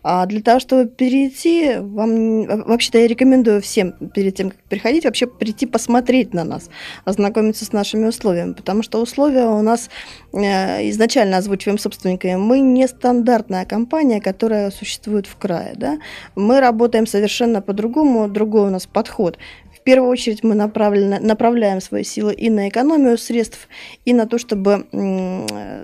А 0.03 0.25
для 0.27 0.41
того, 0.41 0.61
чтобы 0.61 0.87
перейти, 0.87 1.77
вам 1.79 2.47
вообще-то 2.65 2.99
я 2.99 3.07
рекомендую 3.07 3.61
всем 3.61 3.93
перед 4.15 4.35
тем, 4.35 4.51
как 4.51 4.61
приходить, 4.63 5.05
вообще 5.05 5.27
прийти 5.27 5.67
посмотреть 5.67 6.33
на 6.33 6.45
нас, 6.45 6.71
ознакомиться 7.05 7.65
с 7.65 7.73
нашими 7.73 8.07
условиями, 8.07 8.55
потому 8.55 8.83
что 8.83 9.01
условия 9.01 9.47
у 9.47 9.63
нас 9.63 9.91
э, 10.33 10.89
изначально 10.91 11.37
озвучиваем 11.37 11.79
собственниками. 11.79 12.37
Мы 12.37 12.61
не 12.61 12.89
стандартная 12.89 13.67
компания, 13.67 14.21
которая 14.21 14.71
существует 14.71 15.27
в 15.27 15.37
крае. 15.37 15.75
Да? 15.77 15.99
Мы 16.35 16.61
работаем 16.61 17.07
совершенно 17.07 17.61
по-другому, 17.61 18.29
другой 18.29 18.69
у 18.69 18.71
нас 18.71 18.87
подход. 18.87 19.39
В 19.81 19.83
первую 19.83 20.11
очередь 20.11 20.45
мы 20.45 20.55
направляем 20.55 21.81
свои 21.81 22.05
силы 22.05 22.35
и 22.35 22.51
на 22.51 22.69
экономию 22.69 23.17
средств, 23.17 23.69
и 24.05 24.13
на 24.13 24.27
то, 24.27 24.39
чтобы 24.39 24.87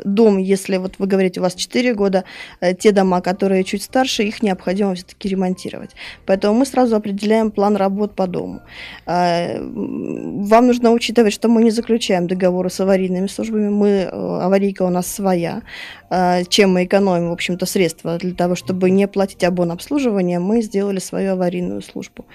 дом, 0.05 0.39
если 0.39 0.77
вот 0.77 0.95
вы 0.99 1.07
говорите, 1.07 1.41
у 1.41 1.43
вас 1.43 1.55
4 1.55 1.95
года, 1.95 2.25
э, 2.61 2.75
те 2.75 2.93
дома, 2.93 3.21
которые 3.21 3.65
чуть 3.65 3.83
старше, 3.83 4.23
их 4.23 4.43
необходимо 4.43 4.95
все-таки 4.95 5.29
ремонтировать. 5.29 5.91
Поэтому 6.27 6.59
мы 6.59 6.67
сразу 6.67 6.97
определяем 6.97 7.51
план 7.51 7.77
работ 7.77 8.15
по 8.15 8.27
дому. 8.27 8.61
А, 9.07 9.59
вам 9.61 10.67
нужно 10.67 10.93
учитывать, 10.93 11.33
что 11.33 11.49
мы 11.49 11.63
не 11.63 11.71
заключаем 11.71 12.27
договоры 12.27 12.71
с 12.71 12.81
аварийными 12.81 13.27
службами, 13.27 13.69
мы, 13.69 13.89
э, 13.89 14.09
аварийка 14.11 14.83
у 14.83 14.91
нас 14.91 15.07
своя, 15.07 15.63
а, 16.11 16.45
чем 16.45 16.75
мы 16.75 16.85
экономим, 16.85 17.31
в 17.31 17.33
общем-то, 17.33 17.67
средства 17.67 18.19
для 18.19 18.35
того, 18.35 18.55
чтобы 18.55 18.91
не 18.91 19.09
платить 19.09 19.45
обон 19.45 19.71
обслуживания, 19.71 20.39
мы 20.39 20.63
сделали 20.63 20.99
свою 20.99 21.33
аварийную 21.33 21.83
службу. 21.83 22.27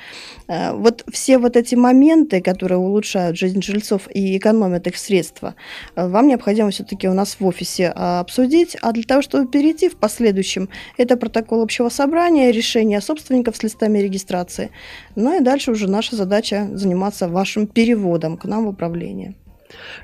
А, 0.48 0.74
вот 0.74 1.06
все 1.12 1.38
вот 1.38 1.51
вот 1.52 1.58
эти 1.58 1.76
моменты, 1.76 2.42
которые 2.42 2.78
улучшают 2.78 3.38
жизнь 3.38 3.62
жильцов 3.62 4.08
и 4.14 4.38
экономят 4.38 4.88
их 4.88 4.96
средства, 4.98 5.56
э, 5.96 6.08
вам 6.08 6.28
необходимо 6.28 6.70
все-таки 6.70 7.10
у 7.10 7.14
нас 7.14 7.38
в 7.40 7.46
офисе 7.46 7.92
а, 7.96 8.22
обсудить. 8.22 8.78
А 8.82 8.92
для 8.92 9.04
того, 9.04 9.22
чтобы 9.22 9.52
перейти 9.52 9.90
в 9.90 9.96
последующем, 9.96 10.70
это 10.98 11.18
протокол 11.18 11.62
общего 11.62 11.90
собрания, 11.90 12.52
решение 12.52 13.02
собственников 13.02 13.58
с 13.58 13.64
листами 13.64 14.00
регистрации. 14.00 14.70
Ну 15.16 15.38
и 15.38 15.44
дальше 15.44 15.72
уже 15.72 15.90
наша 15.90 16.16
задача 16.16 16.70
заниматься 16.74 17.28
вашим 17.28 17.68
переводом 17.68 18.38
к 18.38 18.46
нам 18.46 18.66
в 18.66 18.70
управление. 18.70 19.34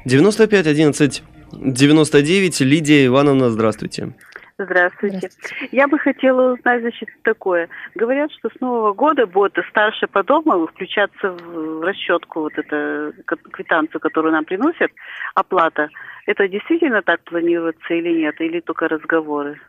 95 0.06 0.68
11 0.68 1.24
99. 1.54 2.60
Лидия 2.62 3.06
Ивановна, 3.06 3.50
здравствуйте. 3.50 4.14
Здравствуйте. 4.60 5.18
Здравствуйте. 5.18 5.70
Я 5.72 5.88
бы 5.88 6.00
хотела 6.00 6.54
узнать, 6.54 6.82
значит, 6.82 7.10
такое. 7.24 7.70
Говорят, 7.94 8.32
что 8.32 8.50
с 8.50 8.60
Нового 8.60 8.94
года 8.94 9.28
будет 9.28 9.54
старше 9.70 10.08
по 10.08 10.24
дому 10.24 10.66
включаться 10.66 11.32
в 11.32 11.84
расчетку, 11.84 12.42
вот 12.42 12.54
эту 12.58 13.14
квитанцию, 13.52 14.02
которую 14.02 14.34
нам 14.34 14.46
приносят, 14.46 14.92
оплата. 15.36 15.90
Это 16.26 16.48
действительно 16.48 17.04
так 17.04 17.24
планируется 17.24 17.94
или 17.94 18.22
нет, 18.22 18.42
или 18.42 18.60
только 18.60 18.88
разговоры? 18.88 19.60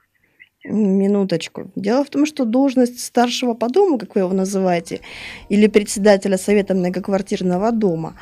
Минуточку. 0.64 1.70
Дело 1.77 2.03
в 2.03 2.11
том, 2.11 2.27
что 2.27 2.44
должность 2.44 3.05
старшего 3.05 3.55
по 3.55 3.68
дому, 3.68 3.98
как 3.98 4.14
вы 4.14 4.22
его 4.22 4.33
называете, 4.33 5.01
или 5.51 5.68
председателя 5.68 6.37
совета 6.37 6.74
многоквартирного 6.74 7.72
дома, 7.72 8.14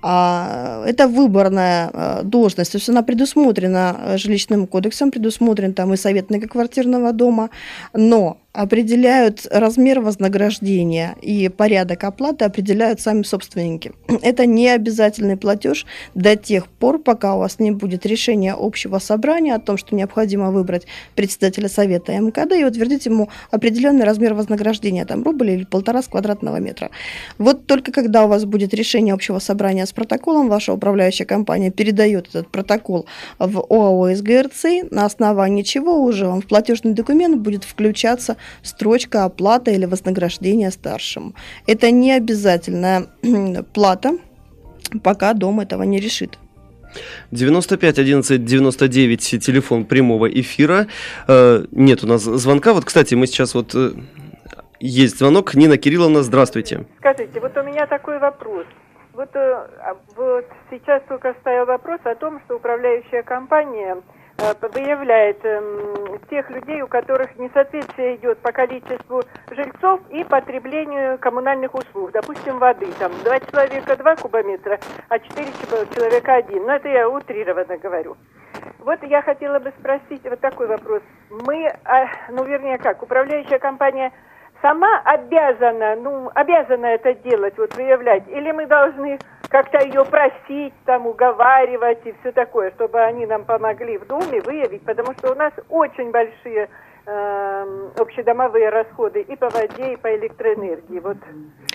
это 0.00 1.08
выборная 1.08 1.90
а, 1.92 2.22
должность, 2.22 2.72
то 2.72 2.78
есть 2.78 2.88
она 2.88 3.02
предусмотрена 3.02 3.96
э, 3.98 4.18
жилищным 4.18 4.66
кодексом, 4.66 5.10
предусмотрен 5.10 5.74
там 5.74 5.92
и 5.92 5.96
совет 5.96 6.30
многоквартирного 6.30 7.12
дома, 7.12 7.50
но 7.92 8.38
определяют 8.52 9.46
размер 9.50 10.00
вознаграждения 10.00 11.16
и 11.20 11.48
порядок 11.48 12.04
оплаты 12.04 12.46
определяют 12.46 13.00
сами 13.00 13.22
собственники. 13.22 13.92
Это 14.22 14.46
не 14.46 14.68
обязательный 14.68 15.36
платеж 15.36 15.86
до 16.14 16.34
тех 16.34 16.66
пор, 16.66 16.98
пока 16.98 17.36
у 17.36 17.40
вас 17.40 17.58
не 17.58 17.70
будет 17.70 18.06
решения 18.06 18.54
общего 18.58 18.98
собрания 18.98 19.54
о 19.54 19.60
том, 19.60 19.76
что 19.76 19.94
необходимо 19.94 20.50
выбрать 20.50 20.86
председателя 21.14 21.68
совета 21.68 22.12
МКД 22.18 22.52
и 22.52 22.64
утвердить 22.64 23.06
ему 23.06 23.28
определенный 23.50 24.04
размер 24.04 24.34
вознаграждения, 24.34 25.04
там 25.04 25.22
рубль 25.22 25.50
или 25.50 25.64
полтора 25.64 26.02
с 26.02 26.08
квадратного 26.08 26.56
метра. 26.58 26.90
Вот 27.36 27.66
только 27.66 27.92
когда 27.92 28.24
у 28.24 28.28
вас 28.28 28.46
будет 28.46 28.72
решение 28.72 29.12
общего 29.12 29.40
собрания 29.40 29.84
с 29.84 29.92
протоколом, 29.92 30.48
ваша 30.48 30.72
управляющая 30.72 31.26
компания 31.26 31.70
передает 31.70 32.28
этот 32.28 32.48
протокол 32.48 33.06
в 33.38 33.58
ОАО 33.58 34.14
СГРЦ, 34.14 34.90
на 34.90 35.04
основании 35.04 35.62
чего 35.62 36.02
уже 36.02 36.26
вам 36.26 36.40
в 36.40 36.46
платежный 36.46 36.94
документ 36.94 37.36
будет 37.40 37.64
включаться 37.64 38.37
строчка 38.62 39.24
оплата 39.24 39.70
или 39.70 39.86
вознаграждение 39.86 40.70
старшему. 40.70 41.34
Это 41.66 41.90
не 41.90 42.12
обязательная 42.12 43.06
плата, 43.74 44.18
пока 45.02 45.34
дом 45.34 45.60
этого 45.60 45.82
не 45.82 46.00
решит. 46.00 46.38
95 47.30 47.98
11 47.98 48.44
99 48.44 49.44
телефон 49.44 49.84
прямого 49.84 50.26
эфира. 50.26 50.86
Э, 51.26 51.64
нет 51.70 52.04
у 52.04 52.06
нас 52.06 52.22
звонка. 52.22 52.72
Вот, 52.72 52.84
кстати, 52.84 53.14
мы 53.14 53.26
сейчас 53.26 53.54
вот 53.54 53.74
э, 53.74 53.92
есть 54.80 55.18
звонок. 55.18 55.54
Нина 55.54 55.76
Кирилловна, 55.76 56.22
здравствуйте. 56.22 56.86
Скажите, 56.98 57.40
вот 57.40 57.56
у 57.56 57.62
меня 57.62 57.86
такой 57.86 58.18
вопрос. 58.18 58.66
Вот, 59.12 59.28
э, 59.34 59.38
а, 59.38 59.96
вот 60.16 60.46
сейчас 60.70 61.02
только 61.08 61.34
стоял 61.40 61.66
вопрос 61.66 62.00
о 62.04 62.14
том, 62.14 62.40
что 62.44 62.56
управляющая 62.56 63.22
компания 63.22 63.96
выявляет 64.38 65.44
эм, 65.44 66.20
тех 66.30 66.48
людей, 66.50 66.80
у 66.82 66.86
которых 66.86 67.36
несоответствие 67.36 68.16
идет 68.16 68.38
по 68.38 68.52
количеству 68.52 69.22
жильцов 69.50 70.00
и 70.10 70.22
потреблению 70.24 71.18
коммунальных 71.18 71.74
услуг. 71.74 72.12
Допустим, 72.12 72.58
воды. 72.58 72.86
Там 72.98 73.12
два 73.24 73.40
человека 73.40 73.96
два 73.96 74.16
кубометра, 74.16 74.78
а 75.08 75.18
четыре 75.18 75.50
человека 75.94 76.34
один. 76.34 76.64
Но 76.66 76.74
это 76.74 76.88
я 76.88 77.08
утрированно 77.08 77.76
говорю. 77.78 78.16
Вот 78.78 79.02
я 79.02 79.22
хотела 79.22 79.58
бы 79.58 79.72
спросить 79.78 80.22
вот 80.24 80.40
такой 80.40 80.68
вопрос. 80.68 81.02
Мы, 81.30 81.66
а, 81.84 82.06
ну 82.30 82.44
вернее 82.44 82.78
как, 82.78 83.02
управляющая 83.02 83.58
компания 83.58 84.12
сама 84.62 85.00
обязана, 85.04 85.96
ну, 85.96 86.30
обязана 86.34 86.86
это 86.86 87.14
делать, 87.14 87.56
вот 87.58 87.74
выявлять, 87.74 88.24
или 88.28 88.50
мы 88.52 88.66
должны 88.66 89.18
как-то 89.48 89.82
ее 89.82 90.04
просить, 90.04 90.74
там, 90.84 91.06
уговаривать 91.06 92.04
и 92.04 92.14
все 92.20 92.32
такое, 92.32 92.70
чтобы 92.72 93.00
они 93.00 93.26
нам 93.26 93.44
помогли 93.44 93.98
в 93.98 94.06
доме 94.06 94.40
выявить, 94.42 94.84
потому 94.84 95.14
что 95.14 95.32
у 95.32 95.34
нас 95.34 95.52
очень 95.70 96.10
большие 96.10 96.68
э, 97.08 97.90
общедомовые 97.96 98.68
расходы 98.68 99.22
и 99.22 99.36
по 99.36 99.48
воде, 99.48 99.94
и 99.94 99.96
по 99.96 100.14
электроэнергии. 100.14 101.00
Вот 101.00 101.16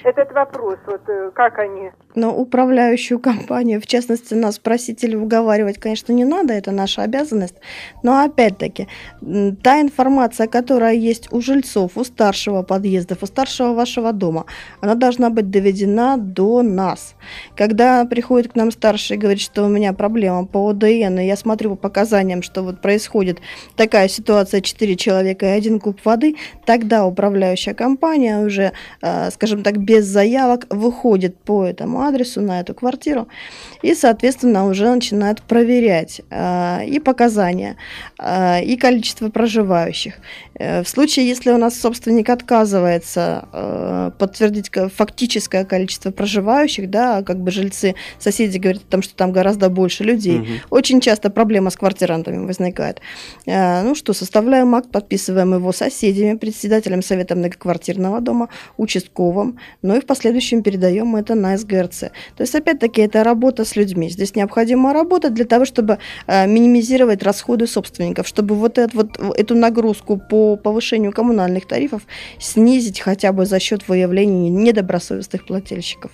этот 0.03 0.31
вопрос, 0.33 0.77
вот 0.85 1.01
э, 1.07 1.31
как 1.33 1.59
они? 1.59 1.91
Но 2.15 2.35
управляющую 2.35 3.19
компанию, 3.19 3.81
в 3.81 3.87
частности, 3.87 4.33
нас 4.35 4.59
просить 4.59 5.03
или 5.03 5.15
уговаривать, 5.15 5.79
конечно, 5.79 6.13
не 6.13 6.25
надо, 6.25 6.53
это 6.53 6.71
наша 6.71 7.01
обязанность. 7.01 7.55
Но 8.03 8.23
опять-таки, 8.23 8.87
та 9.63 9.81
информация, 9.81 10.47
которая 10.47 10.93
есть 10.93 11.31
у 11.33 11.41
жильцов, 11.41 11.91
у 11.95 12.03
старшего 12.03 12.61
подъезда, 12.61 13.17
у 13.19 13.25
старшего 13.25 13.73
вашего 13.73 14.13
дома, 14.13 14.45
она 14.81 14.95
должна 14.95 15.29
быть 15.29 15.49
доведена 15.49 16.17
до 16.17 16.61
нас. 16.61 17.15
Когда 17.55 18.05
приходит 18.05 18.51
к 18.51 18.55
нам 18.55 18.71
старший 18.71 19.15
и 19.17 19.19
говорит, 19.19 19.41
что 19.41 19.63
у 19.63 19.69
меня 19.69 19.93
проблема 19.93 20.45
по 20.45 20.69
ОДН, 20.69 21.19
и 21.19 21.25
я 21.25 21.35
смотрю 21.35 21.71
по 21.71 21.75
показаниям, 21.75 22.43
что 22.43 22.61
вот 22.61 22.81
происходит 22.81 23.39
такая 23.75 24.07
ситуация, 24.07 24.61
4 24.61 24.95
человека 24.95 25.22
и 25.31 25.45
один 25.45 25.79
куб 25.79 25.99
воды, 26.05 26.35
тогда 26.65 27.05
управляющая 27.05 27.73
компания 27.73 28.39
уже, 28.39 28.73
э, 29.01 29.31
скажем 29.31 29.63
так, 29.63 29.77
без 29.77 30.05
заявок 30.05 30.67
выходит 30.69 31.37
по 31.37 31.63
этому 31.65 32.01
адресу, 32.01 32.41
на 32.41 32.59
эту 32.59 32.73
квартиру, 32.73 33.27
и, 33.81 33.95
соответственно, 33.95 34.67
уже 34.67 34.93
начинают 34.93 35.41
проверять 35.41 36.21
э, 36.29 36.85
и 36.85 36.99
показания, 36.99 37.77
э, 38.19 38.63
и 38.63 38.77
количество 38.77 39.29
проживающих. 39.29 40.15
В 40.59 40.85
случае, 40.85 41.27
если 41.27 41.51
у 41.51 41.57
нас 41.57 41.79
собственник 41.79 42.29
отказывается 42.29 44.13
подтвердить 44.19 44.69
фактическое 44.95 45.65
количество 45.65 46.11
проживающих, 46.11 46.89
да, 46.91 47.23
как 47.23 47.39
бы 47.39 47.49
жильцы, 47.49 47.95
соседи 48.19 48.59
говорят 48.59 48.83
о 48.83 48.91
том, 48.91 49.01
что 49.01 49.15
там 49.15 49.31
гораздо 49.31 49.69
больше 49.69 50.03
людей, 50.03 50.39
угу. 50.39 50.47
очень 50.69 51.01
часто 51.01 51.31
проблема 51.31 51.71
с 51.71 51.75
квартирантами 51.75 52.45
возникает. 52.45 53.01
Ну 53.47 53.95
что, 53.95 54.13
составляем 54.13 54.75
акт, 54.75 54.91
подписываем 54.91 55.12
его 55.15 55.71
соседями, 55.71 56.37
председателем 56.37 57.01
совета 57.01 57.35
многоквартирного 57.35 58.21
дома, 58.21 58.49
участковым, 58.77 59.59
ну 59.81 59.95
и 59.95 59.99
в 59.99 60.05
последующем 60.05 60.63
передаем 60.63 61.15
это 61.15 61.35
на 61.35 61.57
СГРЦ. 61.57 61.99
То 62.35 62.41
есть, 62.41 62.55
опять-таки, 62.55 63.01
это 63.01 63.23
работа 63.23 63.65
с 63.65 63.75
людьми. 63.75 64.09
Здесь 64.09 64.35
необходима 64.35 64.93
работа 64.93 65.29
для 65.29 65.45
того, 65.45 65.65
чтобы 65.65 65.97
минимизировать 66.27 67.23
расходы 67.23 67.67
собственников, 67.67 68.27
чтобы 68.27 68.55
вот, 68.55 68.77
это, 68.77 68.95
вот 68.95 69.17
эту 69.37 69.55
нагрузку 69.55 70.17
по 70.17 70.55
повышению 70.55 71.11
коммунальных 71.11 71.67
тарифов 71.67 72.01
снизить 72.39 72.99
хотя 72.99 73.31
бы 73.31 73.45
за 73.45 73.59
счет 73.59 73.87
выявления 73.87 74.49
недобросовестных 74.49 75.45
плательщиков. 75.45 76.11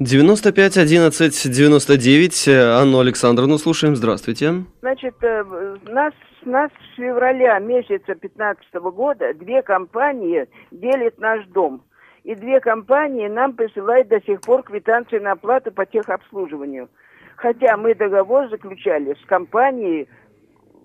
95 0.00 0.78
11 0.78 1.52
99. 1.52 2.48
Анну 2.48 3.00
Александровну 3.00 3.58
слушаем. 3.58 3.96
Здравствуйте. 3.96 4.64
Значит, 4.80 5.14
э, 5.20 5.44
нас, 5.88 6.14
нас 6.44 6.70
с 6.70 6.96
февраля 6.96 7.58
месяца 7.58 8.14
2015 8.14 8.74
года 8.94 9.34
две 9.34 9.62
компании 9.62 10.48
делят 10.70 11.18
наш 11.18 11.44
дом. 11.46 11.82
И 12.22 12.34
две 12.34 12.60
компании 12.60 13.28
нам 13.28 13.54
присылают 13.54 14.08
до 14.08 14.20
сих 14.20 14.40
пор 14.42 14.62
квитанции 14.62 15.18
на 15.18 15.32
оплату 15.32 15.72
по 15.72 15.86
техобслуживанию. 15.86 16.88
Хотя 17.36 17.76
мы 17.76 17.94
договор 17.94 18.48
заключали 18.50 19.14
с 19.14 19.26
компанией 19.26 20.08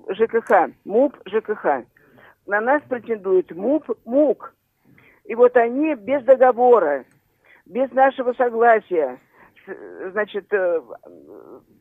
ЖКХ, 0.08 0.72
МУП 0.86 1.18
ЖКХ 1.26 1.86
на 2.46 2.62
нас 2.62 2.82
претендует 2.88 3.52
МУП, 3.52 3.98
МУК. 4.06 4.54
И 5.26 5.36
вот 5.36 5.58
они 5.58 5.96
без 5.96 6.24
договора, 6.24 7.06
без 7.66 7.92
нашего 7.92 8.34
согласия, 8.34 9.20
значит, 10.12 10.52
э, 10.52 10.82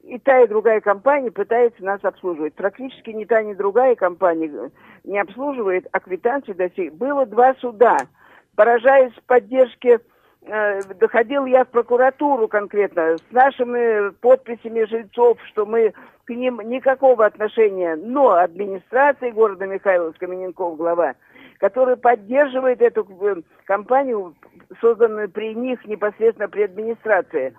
и 0.05 0.19
та, 0.19 0.41
и 0.41 0.49
другая 0.49 0.81
компания 0.81 1.31
пытается 1.31 1.83
нас 1.85 2.05
обслуживать. 2.05 2.55
Практически 2.55 3.11
ни 3.11 3.25
та, 3.25 3.43
ни 3.43 3.55
другая 3.55 3.95
компания 3.95 4.71
не 5.05 5.19
обслуживает, 5.19 5.87
а 5.93 6.01
квитанции 6.01 6.53
до 6.53 6.71
сих... 6.71 6.95
Было 6.95 7.27
два 7.27 7.55
суда. 7.55 7.99
Поражаясь 8.57 9.13
поддержке, 9.27 10.01
э, 10.43 10.83
доходил 11.01 11.47
я 11.47 11.65
в 11.65 11.69
прокуратуру 11.69 12.49
конкретно 12.49 13.17
с 13.19 13.33
нашими 13.33 14.11
подписями 14.11 14.85
жильцов, 14.85 15.39
что 15.49 15.67
мы 15.67 15.93
к 16.25 16.31
ним 16.31 16.61
никакого 16.61 17.27
отношения, 17.27 17.97
но 17.97 18.31
администрации 18.31 19.31
города 19.31 19.67
Михайловск, 19.67 20.19
Камененков, 20.19 20.77
глава, 20.77 21.15
который 21.59 21.97
поддерживает 21.97 22.81
эту 22.81 23.07
э, 23.21 23.43
компанию, 23.67 24.35
созданную 24.81 25.31
при 25.31 25.55
них 25.55 25.85
непосредственно 25.87 26.49
при 26.49 26.63
администрации. 26.63 27.55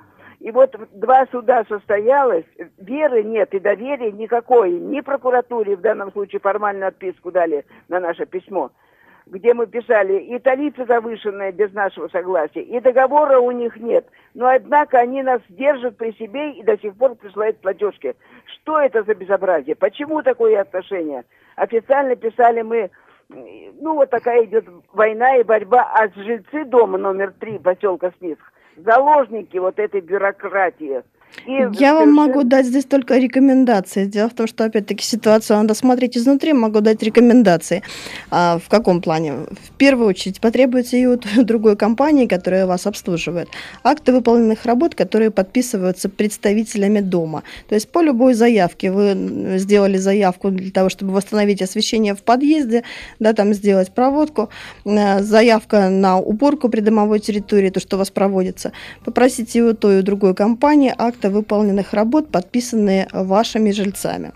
И 0.45 0.51
вот 0.51 0.75
два 0.91 1.25
суда 1.31 1.65
состоялось, 1.67 2.45
веры 2.77 3.23
нет 3.23 3.51
и 3.55 3.59
доверия 3.59 4.11
никакой, 4.11 4.73
ни 4.73 5.01
прокуратуре, 5.01 5.75
в 5.75 5.81
данном 5.81 6.11
случае 6.11 6.39
формальную 6.39 6.89
отписку 6.89 7.31
дали 7.31 7.65
на 7.89 7.99
наше 7.99 8.27
письмо– 8.27 8.71
где 9.25 9.53
мы 9.53 9.65
писали, 9.65 10.19
и 10.19 10.37
тарифы 10.39 10.85
завышенные 10.85 11.51
без 11.51 11.73
нашего 11.73 12.07
согласия, 12.09 12.61
и 12.61 12.79
договора 12.79 13.39
у 13.39 13.51
них 13.51 13.75
нет. 13.77 14.05
Но, 14.33 14.47
однако, 14.47 14.99
они 14.99 15.23
нас 15.23 15.41
держат 15.49 15.97
при 15.97 16.11
себе 16.11 16.51
и 16.51 16.63
до 16.63 16.77
сих 16.77 16.95
пор 16.95 17.15
присылают 17.15 17.59
платежки. 17.59 18.15
Что 18.45 18.79
это 18.79 19.03
за 19.03 19.15
безобразие? 19.15 19.75
Почему 19.75 20.21
такое 20.21 20.61
отношение? 20.61 21.23
Официально 21.55 22.15
писали 22.15 22.61
мы, 22.61 22.91
ну, 23.29 23.95
вот 23.95 24.09
такая 24.09 24.45
идет 24.45 24.65
война 24.93 25.37
и 25.37 25.43
борьба, 25.43 25.83
а 25.93 26.07
жильцы 26.15 26.65
дома 26.65 26.97
номер 26.97 27.33
три 27.39 27.59
поселка 27.59 28.11
Смиск, 28.19 28.41
заложники 28.77 29.57
вот 29.57 29.79
этой 29.79 30.01
бюрократии– 30.01 31.03
и 31.45 31.51
Я 31.51 31.65
совершенно... 31.65 31.93
вам 31.93 32.13
могу 32.13 32.43
дать 32.43 32.65
здесь 32.65 32.85
только 32.85 33.17
рекомендации. 33.17 34.05
Дело 34.05 34.29
в 34.29 34.33
том, 34.33 34.47
что, 34.47 34.63
опять-таки, 34.63 35.03
ситуацию 35.03 35.57
надо 35.57 35.73
смотреть 35.73 36.17
изнутри, 36.17 36.53
могу 36.53 36.81
дать 36.81 37.03
рекомендации. 37.03 37.83
А, 38.31 38.57
в 38.57 38.69
каком 38.69 39.01
плане? 39.01 39.33
В 39.33 39.71
первую 39.77 40.07
очередь, 40.07 40.39
потребуется 40.39 40.97
и 40.97 41.05
от 41.05 41.25
другой 41.45 41.75
компании, 41.75 42.25
которая 42.25 42.65
вас 42.65 42.87
обслуживает, 42.87 43.49
акты 43.83 44.13
выполненных 44.13 44.65
работ, 44.65 44.95
которые 44.95 45.29
подписываются 45.29 46.09
представителями 46.09 47.01
дома. 47.01 47.43
То 47.67 47.75
есть 47.75 47.89
по 47.89 48.01
любой 48.01 48.33
заявке 48.33 48.91
вы 48.91 49.57
сделали 49.57 49.97
заявку 49.97 50.49
для 50.49 50.71
того, 50.71 50.89
чтобы 50.89 51.13
восстановить 51.13 51.61
освещение 51.61 52.15
в 52.15 52.23
подъезде, 52.23 52.83
да, 53.19 53.33
там 53.33 53.53
сделать 53.53 53.93
проводку, 53.93 54.49
э, 54.85 55.21
заявка 55.21 55.89
на 55.89 56.17
уборку 56.17 56.69
придомовой 56.69 57.19
территории, 57.19 57.69
то, 57.69 57.79
что 57.79 57.97
у 57.97 57.99
вас 57.99 58.09
проводится, 58.09 58.71
попросите 59.03 59.61
у 59.61 59.73
той 59.73 59.97
и 59.97 59.99
у 59.99 60.01
другой 60.01 60.33
компании 60.33 60.93
акт 60.97 61.24
акта 61.25 61.29
выполненных 61.29 61.93
работ, 61.93 62.31
подписанные 62.31 63.07
вашими 63.13 63.71
жильцами. 63.71 64.31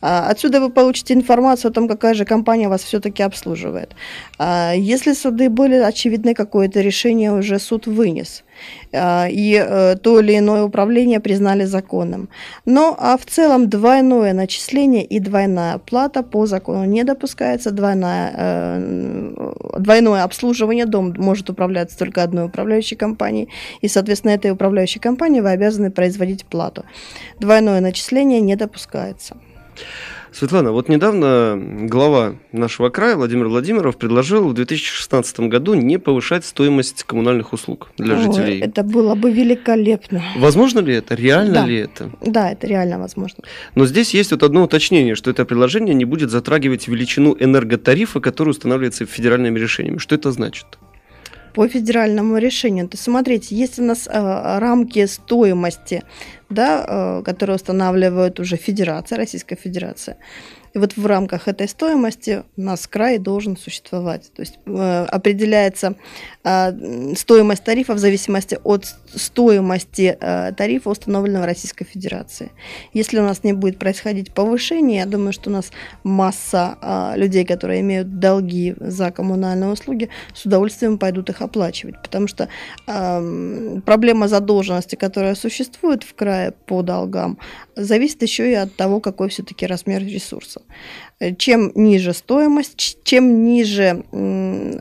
А, 0.00 0.30
отсюда 0.30 0.60
вы 0.60 0.70
получите 0.70 1.14
информацию 1.14 1.70
о 1.70 1.72
том, 1.72 1.88
какая 1.88 2.14
же 2.14 2.24
компания 2.24 2.68
вас 2.68 2.82
все-таки 2.82 3.22
обслуживает. 3.22 3.94
А, 4.38 4.72
если 4.74 5.14
суды 5.14 5.48
были 5.48 5.76
очевидны, 5.76 6.34
какое-то 6.34 6.82
решение 6.82 7.30
уже 7.32 7.58
суд 7.58 7.86
вынес, 7.86 8.44
и 8.92 9.64
э, 9.66 9.96
то 9.96 10.20
или 10.20 10.38
иное 10.38 10.64
управление 10.64 11.20
признали 11.20 11.64
законным. 11.64 12.28
Но 12.66 12.96
а 12.98 13.16
в 13.16 13.24
целом 13.24 13.68
двойное 13.68 14.32
начисление 14.32 15.04
и 15.04 15.18
двойная 15.18 15.78
плата 15.78 16.22
по 16.22 16.46
закону 16.46 16.84
не 16.84 17.04
допускается. 17.04 17.70
Двойная, 17.70 18.34
э, 18.36 19.54
двойное 19.78 20.24
обслуживание 20.24 20.86
дом 20.86 21.14
может 21.16 21.50
управляться 21.50 21.98
только 21.98 22.22
одной 22.22 22.46
управляющей 22.46 22.96
компанией, 22.96 23.48
и, 23.80 23.88
соответственно, 23.88 24.32
этой 24.32 24.50
управляющей 24.50 25.00
компании 25.00 25.40
вы 25.40 25.50
обязаны 25.50 25.90
производить 25.90 26.44
плату. 26.44 26.84
Двойное 27.40 27.80
начисление 27.80 28.40
не 28.40 28.56
допускается. 28.56 29.36
Светлана, 30.32 30.72
вот 30.72 30.88
недавно 30.88 31.60
глава 31.86 32.36
нашего 32.52 32.88
края 32.88 33.16
Владимир 33.16 33.48
Владимиров 33.48 33.98
предложил 33.98 34.48
в 34.48 34.54
2016 34.54 35.40
году 35.40 35.74
не 35.74 35.98
повышать 35.98 36.46
стоимость 36.46 37.02
коммунальных 37.02 37.52
услуг 37.52 37.90
для 37.98 38.16
Ой, 38.16 38.22
жителей. 38.22 38.60
Это 38.60 38.82
было 38.82 39.14
бы 39.14 39.30
великолепно. 39.30 40.22
Возможно 40.36 40.80
ли 40.80 40.94
это? 40.94 41.14
Реально 41.14 41.54
да. 41.54 41.66
ли 41.66 41.76
это? 41.76 42.10
Да, 42.22 42.50
это 42.50 42.66
реально 42.66 42.98
возможно. 42.98 43.44
Но 43.74 43.84
здесь 43.84 44.14
есть 44.14 44.30
вот 44.30 44.42
одно 44.42 44.62
уточнение, 44.62 45.16
что 45.16 45.30
это 45.30 45.44
предложение 45.44 45.94
не 45.94 46.06
будет 46.06 46.30
затрагивать 46.30 46.88
величину 46.88 47.36
энерготарифа, 47.38 48.20
который 48.20 48.50
устанавливается 48.50 49.04
федеральными 49.04 49.58
решениями. 49.58 49.98
Что 49.98 50.14
это 50.14 50.32
значит? 50.32 50.66
по 51.54 51.68
федеральному 51.68 52.38
решению. 52.38 52.88
То 52.88 52.94
есть, 52.94 53.04
смотрите, 53.04 53.54
есть 53.54 53.78
у 53.78 53.82
нас 53.82 54.08
э, 54.10 54.58
рамки 54.58 55.06
стоимости, 55.06 56.02
да, 56.52 56.84
э, 56.86 57.22
которые 57.24 57.56
устанавливают 57.56 58.40
уже 58.40 58.56
Федерация, 58.56 59.18
Российская 59.18 59.56
Федерация. 59.56 60.16
И 60.74 60.78
вот 60.78 60.96
в 60.96 61.06
рамках 61.06 61.48
этой 61.48 61.68
стоимости 61.68 62.44
у 62.56 62.62
нас 62.62 62.86
край 62.86 63.18
должен 63.18 63.56
существовать. 63.56 64.32
То 64.34 64.42
есть 64.42 64.58
э, 64.64 65.04
определяется 65.10 65.96
э, 66.44 67.14
стоимость 67.14 67.64
тарифа 67.64 67.94
в 67.94 67.98
зависимости 67.98 68.58
от 68.64 68.86
стоимости 69.14 70.16
э, 70.18 70.52
тарифа, 70.56 70.90
установленного 70.90 71.46
Российской 71.46 71.84
Федерацией. 71.84 72.50
Если 72.94 73.18
у 73.18 73.22
нас 73.22 73.44
не 73.44 73.52
будет 73.52 73.78
происходить 73.78 74.32
повышение, 74.32 75.00
я 75.00 75.06
думаю, 75.06 75.32
что 75.32 75.50
у 75.50 75.52
нас 75.52 75.70
масса 76.04 76.78
э, 76.80 77.12
людей, 77.16 77.44
которые 77.44 77.80
имеют 77.80 78.18
долги 78.18 78.74
за 78.80 79.10
коммунальные 79.10 79.70
услуги, 79.70 80.08
с 80.34 80.46
удовольствием 80.46 80.98
пойдут 80.98 81.28
их 81.28 81.42
оплачивать. 81.42 82.00
Потому 82.02 82.28
что 82.28 82.48
э, 82.86 83.80
проблема 83.84 84.28
задолженности, 84.28 84.96
которая 84.96 85.34
существует 85.34 86.02
в 86.02 86.14
крае 86.14 86.52
по 86.66 86.82
долгам, 86.82 87.38
зависит 87.76 88.22
еще 88.22 88.50
и 88.50 88.54
от 88.54 88.74
того, 88.76 89.00
какой 89.00 89.28
все-таки 89.28 89.66
размер 89.66 90.02
ресурса. 90.02 90.62
Чем 91.38 91.70
ниже 91.74 92.14
стоимость, 92.14 92.98
чем 93.04 93.44
ниже 93.44 94.04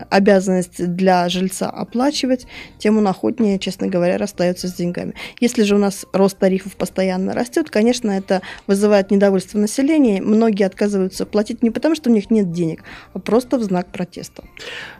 обязанность 0.10 0.86
для 0.96 1.30
жильца 1.30 1.70
оплачивать, 1.70 2.48
тем 2.80 2.98
он 2.98 3.08
охотнее, 3.08 3.60
честно 3.60 3.88
говоря, 3.88 4.18
расстается 4.18 4.68
с 4.68 4.74
деньгами. 4.74 5.14
Если 5.40 5.64
же 5.64 5.76
у 5.76 5.78
нас 5.78 6.06
рост 6.14 6.38
тарифов 6.38 6.76
постоянно 6.76 7.34
растет, 7.34 7.70
конечно, 7.70 8.12
это 8.12 8.42
вызывает 8.68 9.12
недовольство 9.12 9.60
населения. 9.60 10.22
Многие 10.22 10.66
отказываются 10.66 11.26
платить 11.26 11.62
не 11.62 11.70
потому, 11.70 11.96
что 11.96 12.10
у 12.10 12.14
них 12.14 12.32
нет 12.32 12.52
денег, 12.52 12.84
а 13.14 13.20
просто 13.20 13.58
в 13.58 13.64
знак 13.64 13.92
протеста. 13.92 14.44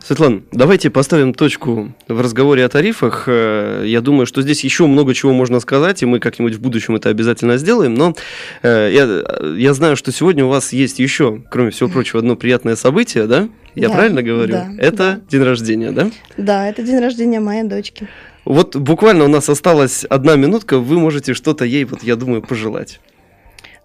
Светлана, 0.00 0.42
давайте 0.52 0.90
поставим 0.90 1.34
точку 1.34 1.92
в 2.08 2.20
разговоре 2.20 2.64
о 2.64 2.68
тарифах. 2.68 3.24
Э, 3.26 3.84
я 3.86 4.00
думаю, 4.00 4.26
что 4.26 4.42
здесь 4.42 4.62
еще 4.64 4.86
много 4.86 5.14
чего 5.14 5.32
можно 5.32 5.60
сказать, 5.60 6.02
и 6.02 6.06
мы 6.06 6.20
как-нибудь 6.20 6.54
в 6.54 6.60
будущем 6.60 6.96
это 6.96 7.08
обязательно 7.08 7.56
сделаем. 7.56 7.94
Но 7.94 8.14
э, 8.62 8.90
я, 8.92 9.56
я 9.56 9.74
знаю, 9.74 9.96
что 9.96 10.12
сегодня 10.12 10.44
у 10.44 10.48
вас 10.48 10.72
есть 10.72 10.98
еще 10.98 11.31
кроме 11.50 11.70
всего 11.70 11.88
прочего, 11.88 12.18
одно 12.18 12.36
приятное 12.36 12.76
событие, 12.76 13.26
да? 13.26 13.48
Я 13.74 13.88
да, 13.88 13.94
правильно 13.94 14.22
говорю? 14.22 14.52
Да, 14.52 14.70
это 14.78 14.96
да. 14.96 15.20
день 15.28 15.42
рождения, 15.42 15.92
да? 15.92 16.10
Да, 16.36 16.68
это 16.68 16.82
день 16.82 16.98
рождения 16.98 17.40
моей 17.40 17.62
дочки. 17.62 18.08
Вот 18.44 18.76
буквально 18.76 19.24
у 19.24 19.28
нас 19.28 19.48
осталась 19.48 20.04
одна 20.04 20.36
минутка, 20.36 20.78
вы 20.78 20.98
можете 20.98 21.34
что-то 21.34 21.64
ей, 21.64 21.84
вот 21.84 22.02
я 22.02 22.16
думаю, 22.16 22.42
пожелать. 22.42 23.00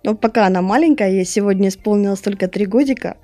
Ну, 0.04 0.16
пока 0.16 0.46
она 0.48 0.62
маленькая, 0.62 1.12
ей 1.12 1.26
сегодня 1.26 1.70
исполнилось 1.70 2.20
только 2.22 2.48
три 2.48 2.66
годика, 2.66 3.18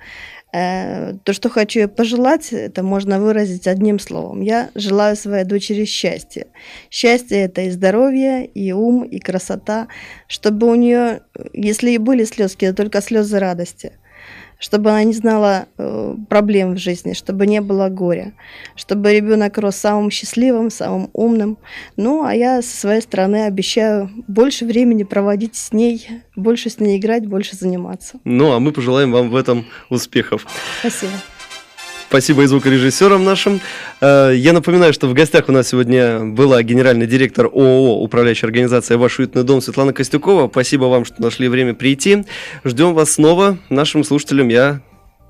Э, 0.54 1.14
то, 1.24 1.32
что 1.32 1.48
хочу 1.48 1.80
ей 1.80 1.88
пожелать, 1.88 2.52
это 2.52 2.84
можно 2.84 3.18
выразить 3.18 3.66
одним 3.66 3.98
словом. 3.98 4.40
Я 4.40 4.70
желаю 4.76 5.16
своей 5.16 5.44
дочери 5.44 5.84
счастья. 5.84 6.46
Счастье 6.90 7.38
это 7.38 7.62
и 7.62 7.70
здоровье, 7.70 8.46
и 8.46 8.72
ум, 8.72 9.02
и 9.02 9.18
красота, 9.18 9.88
чтобы 10.28 10.68
у 10.68 10.76
нее, 10.76 11.22
если 11.52 11.90
и 11.90 11.98
были 11.98 12.22
слезки, 12.22 12.66
это 12.66 12.76
только 12.76 13.02
слезы 13.02 13.40
радости 13.40 13.94
чтобы 14.64 14.88
она 14.88 15.04
не 15.04 15.12
знала 15.12 15.66
э, 15.76 16.16
проблем 16.30 16.74
в 16.74 16.78
жизни, 16.78 17.12
чтобы 17.12 17.46
не 17.46 17.60
было 17.60 17.90
горя, 17.90 18.32
чтобы 18.76 19.12
ребенок 19.12 19.58
рос 19.58 19.76
самым 19.76 20.10
счастливым, 20.10 20.70
самым 20.70 21.10
умным. 21.12 21.58
Ну, 21.98 22.24
а 22.24 22.34
я 22.34 22.62
со 22.62 22.74
своей 22.74 23.02
стороны 23.02 23.44
обещаю 23.44 24.08
больше 24.26 24.64
времени 24.64 25.02
проводить 25.02 25.54
с 25.54 25.74
ней, 25.74 26.08
больше 26.34 26.70
с 26.70 26.80
ней 26.80 26.98
играть, 26.98 27.26
больше 27.26 27.56
заниматься. 27.56 28.20
Ну, 28.24 28.52
а 28.52 28.58
мы 28.58 28.72
пожелаем 28.72 29.12
вам 29.12 29.28
в 29.28 29.36
этом 29.36 29.66
успехов. 29.90 30.46
Спасибо. 30.80 31.12
Спасибо 32.14 32.44
и 32.44 32.46
звукорежиссерам 32.46 33.24
нашим. 33.24 33.60
Э, 34.00 34.32
я 34.36 34.52
напоминаю, 34.52 34.92
что 34.92 35.08
в 35.08 35.14
гостях 35.14 35.48
у 35.48 35.52
нас 35.52 35.66
сегодня 35.66 36.20
была 36.20 36.62
генеральный 36.62 37.08
директор 37.08 37.46
ООО 37.46 38.04
«Управляющая 38.04 38.46
организация 38.46 38.98
«Ваш 38.98 39.18
уютный 39.18 39.42
дом» 39.42 39.60
Светлана 39.60 39.92
Костюкова. 39.92 40.48
Спасибо 40.48 40.84
вам, 40.84 41.04
что 41.04 41.20
нашли 41.20 41.48
время 41.48 41.74
прийти. 41.74 42.24
Ждем 42.64 42.94
вас 42.94 43.14
снова. 43.14 43.58
Нашим 43.68 44.04
слушателям 44.04 44.46
я 44.46 44.80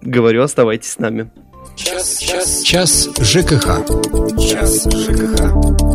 говорю, 0.03 0.43
оставайтесь 0.43 0.91
с 0.91 0.99
нами. 0.99 1.31
Час, 1.75 2.19
час, 2.19 2.61
час 2.61 3.09
ЖКХ. 3.19 3.87
Час 4.39 4.87
ЖКХ. 4.87 5.94